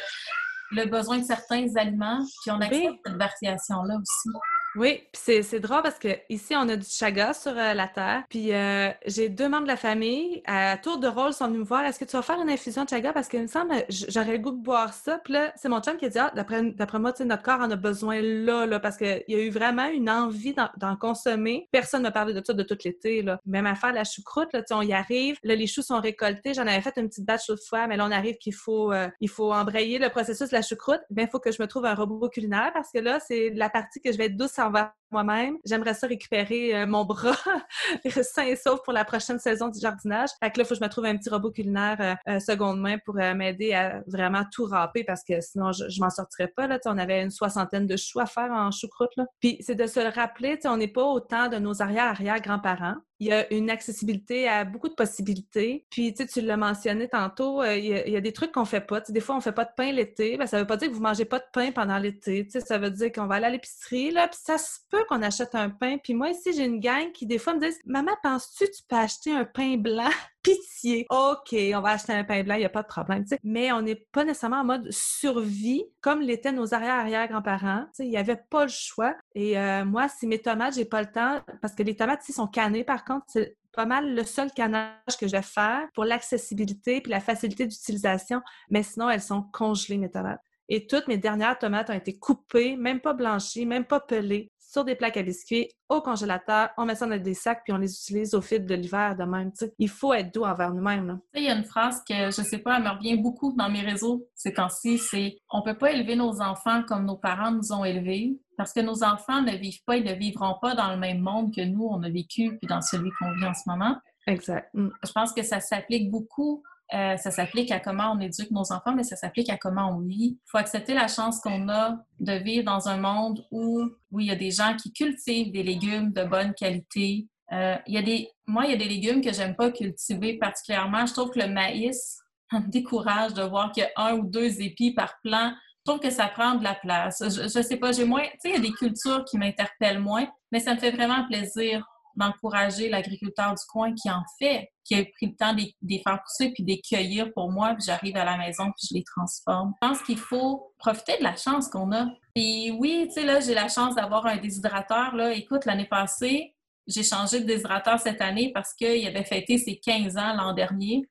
[0.71, 4.29] le besoin de certains aliments, puis on accepte cette variation-là aussi.
[4.75, 8.23] Oui, puis c'est drôle parce que ici on a du chaga sur euh, la terre.
[8.29, 11.65] Puis euh, j'ai deux membres de la famille à tour de rôle sont venus me
[11.65, 11.85] voir.
[11.85, 13.13] Est-ce que tu vas faire une infusion de chaga?
[13.13, 15.19] Parce qu'il me semble j'aurais le goût de boire ça.
[15.23, 17.75] Puis là, c'est mon chum qui a dit ah, d'après moi, notre corps en a
[17.75, 21.67] besoin là, là parce qu'il y a eu vraiment une envie d'en consommer.
[21.71, 23.39] Personne ne parlait de ça de tout l'été là.
[23.45, 25.37] Même à faire la choucroute là, on y arrive.
[25.43, 26.53] Là, les choux sont récoltés.
[26.53, 29.07] J'en avais fait une petite batch l'autre fois, mais là on arrive qu'il faut euh,
[29.21, 31.01] il faut embrayer le processus de la choucroute.
[31.09, 33.69] Bien, il faut que je me trouve un robot culinaire parce que là, c'est la
[33.69, 35.57] partie que je vais être douce envers moi-même.
[35.65, 37.35] J'aimerais ça récupérer euh, mon bras
[38.21, 40.29] sain et sauf pour la prochaine saison du jardinage.
[40.39, 42.39] Fait que là, il faut que je me trouve un petit robot culinaire euh, euh,
[42.39, 46.51] seconde main pour m'aider à vraiment tout râper parce que sinon, je, je m'en sortirais
[46.55, 46.67] pas.
[46.67, 46.79] Là.
[46.85, 49.15] on avait une soixantaine de choux à faire en choucroute.
[49.17, 49.25] Là.
[49.39, 53.31] Puis c'est de se le rappeler, on n'est pas autant de nos arrière-arrière-grands-parents il y
[53.31, 55.85] a une accessibilité à beaucoup de possibilités.
[55.89, 58.81] Puis, tu sais, tu l'as mentionné tantôt, euh, il, y a, des trucs qu'on fait
[58.81, 58.99] pas.
[59.07, 60.37] des fois, on fait pas de pain l'été.
[60.37, 62.45] Ben, ça veut pas dire que vous mangez pas de pain pendant l'été.
[62.45, 65.21] Tu sais, ça veut dire qu'on va aller à l'épicerie, là, puis ça se qu'on
[65.21, 65.97] achète un pain.
[65.97, 68.83] Puis moi, ici, j'ai une gang qui, des fois, me disent «Maman, penses-tu que tu
[68.87, 70.09] peux acheter un pain blanc?
[70.43, 71.05] Pitié!
[71.09, 73.81] OK, on va acheter un pain blanc, il n'y a pas de problème.» Mais on
[73.81, 77.85] n'est pas nécessairement en mode survie, comme l'étaient nos arrière-arrière-grands-parents.
[77.99, 79.15] Il n'y avait pas le choix.
[79.33, 82.33] Et euh, moi, si mes tomates, j'ai pas le temps, parce que les tomates, ici,
[82.33, 86.05] sont cannées, par contre, c'est pas mal le seul canage que je vais faire pour
[86.05, 88.41] l'accessibilité puis la facilité d'utilisation.
[88.69, 90.41] Mais sinon, elles sont congelées, mes tomates.
[90.67, 94.83] Et toutes mes dernières tomates ont été coupées, même pas blanchies, même pas pelées, sur
[94.83, 97.93] des plaques à biscuits, au congélateur, on met ça dans des sacs, puis on les
[97.93, 99.53] utilise au fil de l'hiver de même.
[99.79, 101.17] il faut être doux envers nous-mêmes.
[101.33, 103.79] Il y a une phrase que, je sais pas, elle me revient beaucoup dans mes
[103.79, 107.85] réseaux ces temps-ci, c'est «On peut pas élever nos enfants comme nos parents nous ont
[107.85, 111.21] élevés, parce que nos enfants ne vivent pas, ils ne vivront pas dans le même
[111.21, 113.95] monde que nous, on a vécu, puis dans celui qu'on vit en ce moment.»
[114.27, 114.67] Exact.
[114.73, 114.89] Mm.
[115.05, 116.63] Je pense que ça s'applique beaucoup
[116.93, 120.01] euh, ça s'applique à comment on éduque nos enfants, mais ça s'applique à comment on
[120.01, 120.37] vit.
[120.39, 124.27] Il faut accepter la chance qu'on a de vivre dans un monde où, où il
[124.27, 127.27] y a des gens qui cultivent des légumes de bonne qualité.
[127.51, 130.37] Euh, il y a des, moi, il y a des légumes que j'aime pas cultiver
[130.37, 131.05] particulièrement.
[131.05, 132.19] Je trouve que le maïs
[132.51, 135.53] me décourage de voir qu'il y a un ou deux épis par plant.
[135.85, 137.23] Je trouve que ça prend de la place.
[137.23, 139.99] Je, je sais pas, j'ai moins, tu sais, il y a des cultures qui m'interpellent
[139.99, 141.85] moins, mais ça me fait vraiment plaisir
[142.15, 146.21] d'encourager l'agriculteur du coin qui en fait, qui a pris le temps de les faire
[146.21, 149.73] pousser puis de cueillir pour moi, puis j'arrive à la maison puis je les transforme.
[149.81, 152.07] Je pense qu'il faut profiter de la chance qu'on a.
[152.35, 155.15] Et oui, tu sais, là, j'ai la chance d'avoir un déshydrateur.
[155.15, 155.33] Là.
[155.33, 156.55] Écoute, l'année passée,
[156.87, 161.03] j'ai changé de déshydrateur cette année parce qu'il avait fêté ses 15 ans l'an dernier.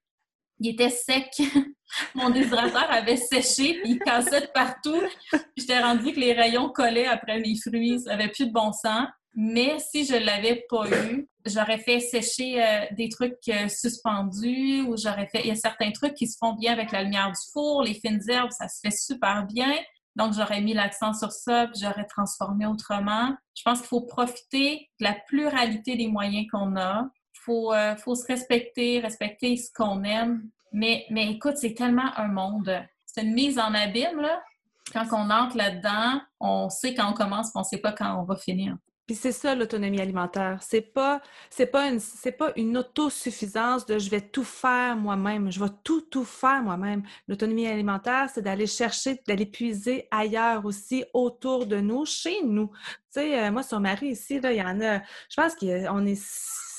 [0.61, 1.31] Il était sec.
[2.15, 5.01] Mon déshydrateur avait séché, puis il cassait de partout.
[5.57, 8.01] J'étais rendu que les rayons collaient après mes fruits.
[8.01, 9.09] Ça n'avait plus de bon sens.
[9.35, 14.97] Mais si je l'avais pas eu, j'aurais fait sécher euh, des trucs euh, suspendus ou
[14.97, 15.41] j'aurais fait.
[15.41, 17.95] Il y a certains trucs qui se font bien avec la lumière du four, les
[17.95, 19.75] fines herbes, ça se fait super bien.
[20.17, 23.35] Donc, j'aurais mis l'accent sur ça, puis j'aurais transformé autrement.
[23.57, 27.09] Je pense qu'il faut profiter de la pluralité des moyens qu'on a.
[27.35, 30.49] Il faut, euh, faut se respecter, respecter ce qu'on aime.
[30.73, 32.73] Mais, mais écoute, c'est tellement un monde.
[33.07, 34.41] C'est une mise en abîme, là.
[34.93, 38.21] Quand on entre là-dedans, on sait quand on commence, mais on ne sait pas quand
[38.21, 38.77] on va finir.
[39.07, 40.59] Puis c'est ça l'autonomie alimentaire.
[40.63, 45.51] C'est pas c'est pas une c'est pas une autosuffisance de je vais tout faire moi-même,
[45.53, 47.03] je vais tout tout faire moi-même.
[47.29, 52.71] L'autonomie alimentaire, c'est d'aller chercher, d'aller puiser ailleurs aussi autour de nous, chez nous.
[53.13, 55.01] Tu sais, euh, moi son mari ici là, il y en a.
[55.29, 56.23] Je pense qu'on est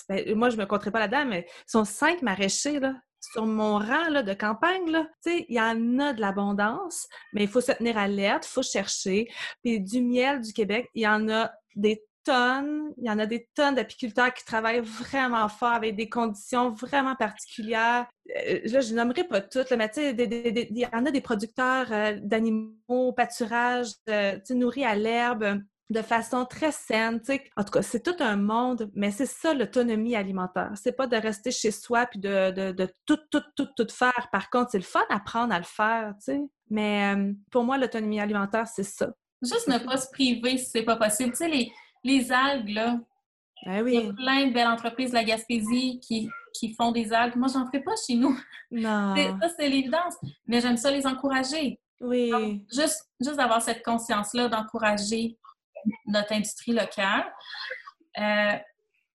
[0.10, 2.96] ben, moi je me compterai pas là-dedans, mais ils sont cinq maraîchers là
[3.32, 7.50] sur mon rang là, de campagne, là, il y en a de l'abondance, mais il
[7.50, 9.28] faut se tenir alerte, il faut chercher.
[9.64, 13.48] Puis du miel du Québec, il y en a des il y en a des
[13.56, 18.08] tonnes d'apiculteurs qui travaillent vraiment fort avec des conditions vraiment particulières.
[18.36, 21.92] Euh, là, je nommerai pas toutes, mais tu sais, il y en a des producteurs
[21.92, 25.62] euh, d'animaux, pâturage, euh, nourris à l'herbe
[25.92, 27.22] de façon très saine.
[27.56, 30.72] En tout cas, c'est tout un monde, mais c'est ça l'autonomie alimentaire.
[30.76, 32.74] C'est pas de rester chez soi puis de,
[33.06, 34.30] tout, tout, tout, tout faire.
[34.32, 36.42] Par contre, c'est le fun d'apprendre à le faire, tu sais.
[36.72, 37.14] Mais
[37.52, 39.12] pour moi, l'autonomie alimentaire, c'est ça.
[39.44, 41.32] Juste ne pas se priver si c'est pas possible.
[41.32, 41.72] Tu sais, les,
[42.06, 43.00] les algues, là.
[43.66, 43.96] Ben oui.
[43.96, 46.30] Il y a plein de belles entreprises de la Gaspésie qui,
[46.78, 47.36] font des algues.
[47.36, 48.38] Moi, j'en ferai pas chez nous.
[48.72, 49.16] Non.
[49.16, 50.16] Ça, c'est l'évidence.
[50.48, 51.80] Mais j'aime ça les encourager.
[52.02, 52.62] Oui.
[52.74, 55.38] juste juste d'avoir cette conscience-là d'encourager
[56.06, 57.26] notre industrie locale.
[58.20, 58.58] Euh,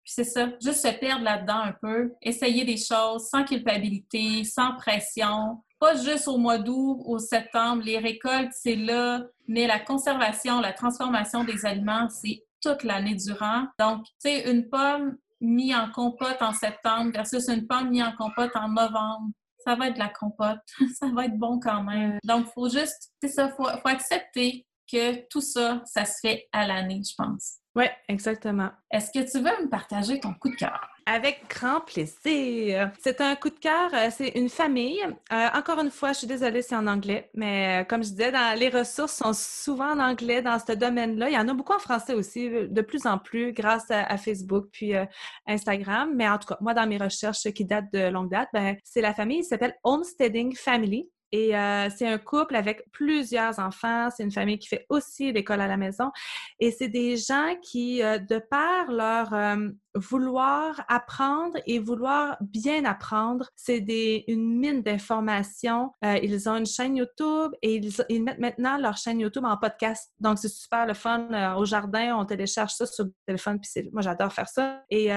[0.04, 4.76] Puis c'est ça, juste se perdre là-dedans un peu, essayer des choses sans culpabilité, sans
[4.76, 7.82] pression, pas juste au mois d'août, au septembre.
[7.84, 13.66] Les récoltes, c'est là, mais la conservation, la transformation des aliments, c'est toute l'année durant.
[13.78, 18.12] Donc, tu sais, une pomme mise en compote en septembre versus une pomme mise en
[18.12, 19.30] compote en novembre,
[19.64, 20.58] ça va être de la compote.
[20.98, 22.18] ça va être bon quand même.
[22.24, 26.18] Donc, il faut juste, c'est ça, il faut, faut accepter que tout ça, ça se
[26.20, 27.58] fait à l'année, je pense.
[27.74, 28.70] Oui, exactement.
[28.90, 30.88] Est-ce que tu veux me partager ton coup de cœur?
[31.10, 32.92] Avec grand plaisir.
[33.00, 35.00] C'est un coup de cœur, euh, c'est une famille.
[35.32, 38.30] Euh, encore une fois, je suis désolée, c'est en anglais, mais euh, comme je disais,
[38.56, 41.30] les ressources sont souvent en anglais dans ce domaine-là.
[41.30, 44.66] Il y en a beaucoup en français aussi, de plus en plus, grâce à, Facebook
[44.70, 44.92] puis
[45.46, 46.12] Instagram.
[46.14, 49.00] Mais en tout cas, moi, dans mes recherches qui datent de longue date, ben, c'est
[49.00, 51.08] la famille, qui s'appelle Homesteading Family.
[51.32, 54.08] Et euh, c'est un couple avec plusieurs enfants.
[54.14, 56.10] C'est une famille qui fait aussi l'école à la maison.
[56.58, 62.84] Et c'est des gens qui, euh, de par leur euh, vouloir apprendre et vouloir bien
[62.84, 63.84] apprendre, c'est
[64.28, 65.92] une mine d'informations.
[66.02, 70.12] ils ont une chaîne YouTube et ils, ils, mettent maintenant leur chaîne YouTube en podcast.
[70.20, 71.56] Donc, c'est super le fun.
[71.56, 73.58] au jardin, on télécharge ça sur le téléphone.
[73.60, 74.82] Puis moi, j'adore faire ça.
[74.90, 75.10] Et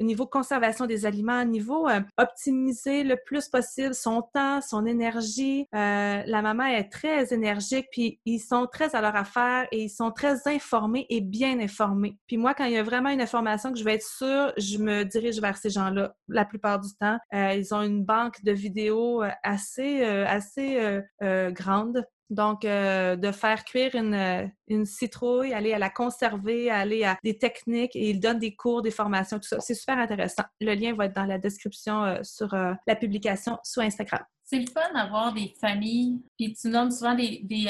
[0.00, 4.86] au niveau conservation des aliments, au niveau euh, optimiser le plus possible son temps, son
[4.86, 5.66] énergie.
[5.74, 9.90] Euh, la maman est très énergique, puis ils sont très à leur affaire et ils
[9.90, 12.16] sont très informés et bien informés.
[12.26, 14.78] Puis moi, quand il y a vraiment une information que je veux être sûre, je
[14.78, 17.18] me dirige vers ces gens-là la plupart du temps.
[17.34, 23.94] Euh, ils ont une banque de vidéos assez, assez grande donc, euh, de faire cuire
[23.94, 28.38] une, euh, une, citrouille, aller à la conserver, aller à des techniques et il donne
[28.38, 29.60] des cours, des formations, tout ça.
[29.60, 30.44] C'est super intéressant.
[30.60, 34.22] Le lien va être dans la description euh, sur la publication sur Instagram.
[34.44, 37.66] C'est le fun d'avoir des familles, puis tu nommes souvent des, des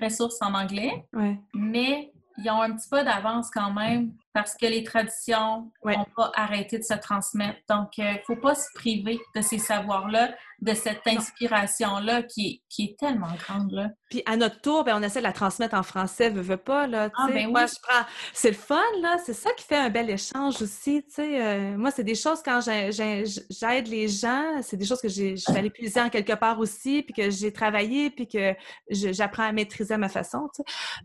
[0.00, 1.38] ressources en anglais, ouais.
[1.54, 6.30] mais ils ont un petit peu d'avance quand même parce que les traditions n'ont pas
[6.36, 7.58] arrêté de se transmettre.
[7.68, 10.30] Donc, il ne faut pas se priver de ces savoirs-là
[10.60, 13.70] de cette inspiration-là qui, qui est tellement grande.
[13.70, 13.90] Là.
[14.10, 16.86] Puis à notre tour, ben, on essaie de la transmettre en français, veux, veux pas.
[16.86, 18.04] Là, ah, ben moi, je prends...
[18.32, 19.18] C'est le fun, là.
[19.24, 21.04] C'est ça qui fait un bel échange aussi.
[21.08, 21.40] sais.
[21.40, 25.70] Euh, moi, c'est des choses quand j'aide les gens, c'est des choses que j'ai allé
[25.70, 28.54] puiser en quelque part aussi, puis que j'ai travaillé, puis que
[28.90, 30.48] j'apprends à maîtriser à ma façon.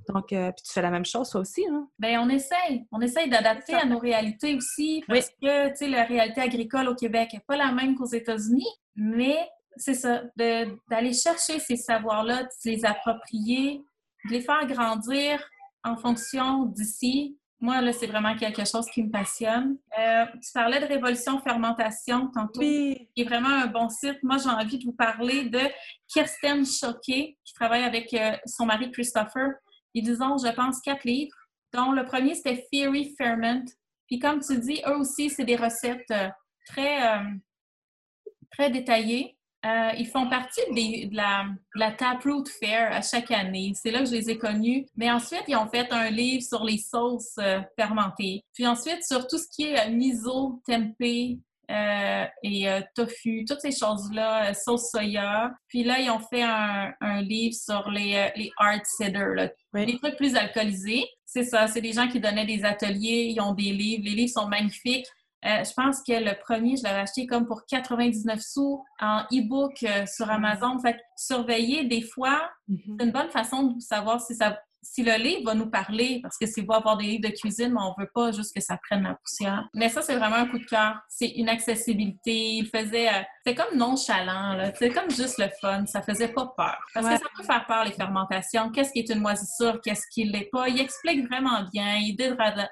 [0.10, 1.64] Donc, euh, puis tu fais la même chose, toi aussi.
[1.70, 1.88] Hein?
[2.00, 2.88] Bien, on essaye.
[2.92, 6.96] On essaye d'adapter à nos réalités aussi, parce que, tu sais, la réalité agricole au
[6.96, 8.68] Québec n'est pas la même qu'aux États-Unis.
[8.96, 9.38] Mais
[9.78, 13.82] c'est ça, d'aller chercher ces savoirs-là, de les approprier,
[14.26, 15.44] de les faire grandir
[15.84, 17.38] en fonction d'ici.
[17.60, 19.78] Moi, là, c'est vraiment quelque chose qui me passionne.
[19.98, 23.10] Euh, tu parlais de Révolution Fermentation tantôt, oui.
[23.16, 24.22] qui est vraiment un bon site.
[24.22, 25.62] Moi, j'ai envie de vous parler de
[26.08, 29.48] Kirsten Choquet, qui travaille avec euh, son mari Christopher.
[29.94, 31.36] Ils ont, je pense, quatre livres,
[31.74, 33.66] dont le premier, c'était Theory Ferment.
[34.08, 36.30] Puis comme tu dis, eux aussi, c'est des recettes euh,
[36.68, 37.20] très
[38.54, 39.38] très détaillés.
[39.66, 41.46] Euh, ils font partie de la,
[41.76, 43.72] la, Taproot Fair à chaque année.
[43.76, 44.86] C'est là que je les ai connus.
[44.98, 48.44] Mais ensuite, ils ont fait un livre sur les sauces euh, fermentées.
[48.54, 51.40] Puis ensuite, sur tout ce qui est euh, miso, tempeh
[52.44, 55.52] et tofu, toutes ces choses-là, sauce soya.
[55.68, 60.36] Puis là, ils ont fait un, livre sur les, les hard cider, les trucs plus
[60.36, 61.06] alcoolisés.
[61.34, 64.04] C'est ça, c'est des gens qui donnaient des ateliers, ils ont des livres.
[64.06, 65.08] Les livres sont magnifiques.
[65.44, 69.82] Euh, je pense que le premier, je l'avais acheté comme pour 99 sous en e-book
[69.82, 70.78] euh, sur Amazon.
[70.80, 72.96] Fait surveiller des fois, mm-hmm.
[73.00, 76.38] c'est une bonne façon de savoir si ça si le livre va nous parler, parce
[76.38, 78.78] que c'est beau avoir des livres de cuisine, mais on veut pas juste que ça
[78.90, 79.68] prenne la poussière.
[79.74, 81.00] Mais ça, c'est vraiment un coup de cœur.
[81.10, 82.56] C'est une accessibilité.
[82.56, 83.10] Il faisait...
[83.10, 84.72] Euh, c'est comme nonchalant, là.
[84.76, 85.86] C'est comme juste le fun.
[85.86, 86.78] Ça faisait pas peur.
[86.94, 88.72] Parce que ça peut faire peur, les fermentations.
[88.72, 89.82] Qu'est-ce qui est une moisissure?
[89.82, 90.70] Qu'est-ce qui l'est pas?
[90.70, 91.96] Il explique vraiment bien.
[91.98, 92.16] Il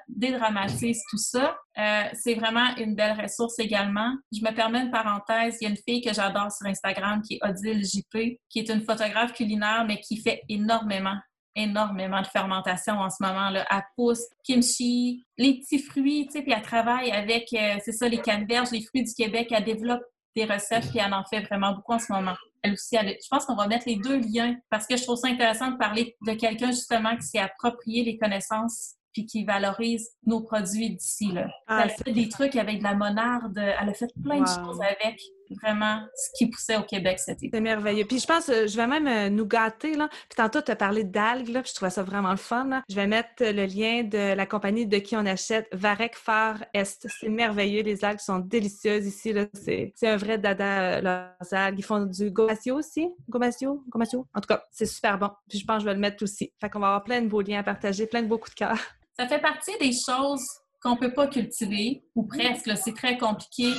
[0.08, 1.56] dédramatise tout ça.
[1.78, 4.14] Euh, c'est vraiment une belle ressource également.
[4.32, 5.58] Je me permets une parenthèse.
[5.60, 8.68] Il y a une fille que j'adore sur Instagram qui est Odile JP, qui est
[8.68, 11.16] une photographe culinaire, mais qui fait énormément
[11.54, 13.50] énormément de fermentation en ce moment.
[13.50, 13.64] Là.
[13.70, 18.08] Elle pousse kimchi, les petits fruits, tu sais, puis elle travaille avec, euh, c'est ça,
[18.08, 19.48] les canneberges, les fruits du Québec.
[19.50, 20.02] Elle développe
[20.34, 22.34] des recettes, puis elle en fait vraiment beaucoup en ce moment.
[22.62, 25.28] Elle aussi, je pense qu'on va mettre les deux liens parce que je trouve ça
[25.28, 30.40] intéressant de parler de quelqu'un justement qui s'est approprié les connaissances puis qui valorise nos
[30.42, 31.26] produits d'ici.
[31.32, 31.46] Là.
[31.66, 34.46] Ah, elle a fait des trucs avec de la monarde, elle a fait plein de
[34.46, 35.20] choses avec
[35.60, 37.50] vraiment ce qui poussait au Québec cet été.
[37.52, 38.04] C'est merveilleux.
[38.04, 39.94] Puis je pense, euh, je vais même euh, nous gâter.
[39.94, 40.08] Là.
[40.08, 42.64] Puis tantôt, tu as parlé d'algues, là, puis je trouvais ça vraiment le fun.
[42.64, 42.82] Là.
[42.88, 47.06] Je vais mettre le lien de la compagnie de qui on achète, Varec Far Est.
[47.20, 47.82] C'est merveilleux.
[47.82, 49.34] Les algues sont délicieuses ici.
[49.54, 51.78] C'est, un vrai dada, euh, leurs algues.
[51.78, 53.08] Ils font du gomasio aussi?
[53.28, 53.82] Gomasio?
[53.88, 54.26] Gomasio?
[54.34, 55.30] En tout cas, c'est super bon.
[55.48, 56.52] Puis je pense que je vais le mettre aussi.
[56.60, 58.58] Fait qu'on va avoir plein de beaux liens à partager, plein de beaux coups de
[58.58, 58.78] cœur.
[59.18, 60.44] Ça fait partie des choses
[60.82, 63.72] qu'on peut pas cultiver, ou presque, c'est très compliqué,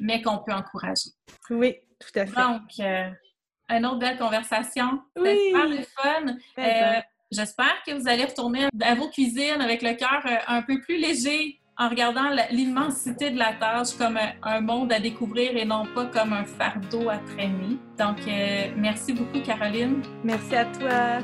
[0.00, 1.10] mais qu'on peut encourager.
[1.48, 2.34] Oui, tout à fait.
[2.34, 3.08] Donc, euh,
[3.68, 5.00] une autre belle conversation.
[5.16, 5.36] Oui.
[5.46, 6.36] Super le fun.
[6.58, 10.80] Euh, j'espère que vous allez retourner à vos cuisines avec le cœur euh, un peu
[10.80, 15.86] plus léger en regardant l'immensité de la tâche comme un monde à découvrir et non
[15.94, 17.78] pas comme un fardeau à traîner.
[17.98, 18.18] Donc,
[18.76, 20.02] merci beaucoup, Caroline.
[20.22, 21.20] Merci à toi.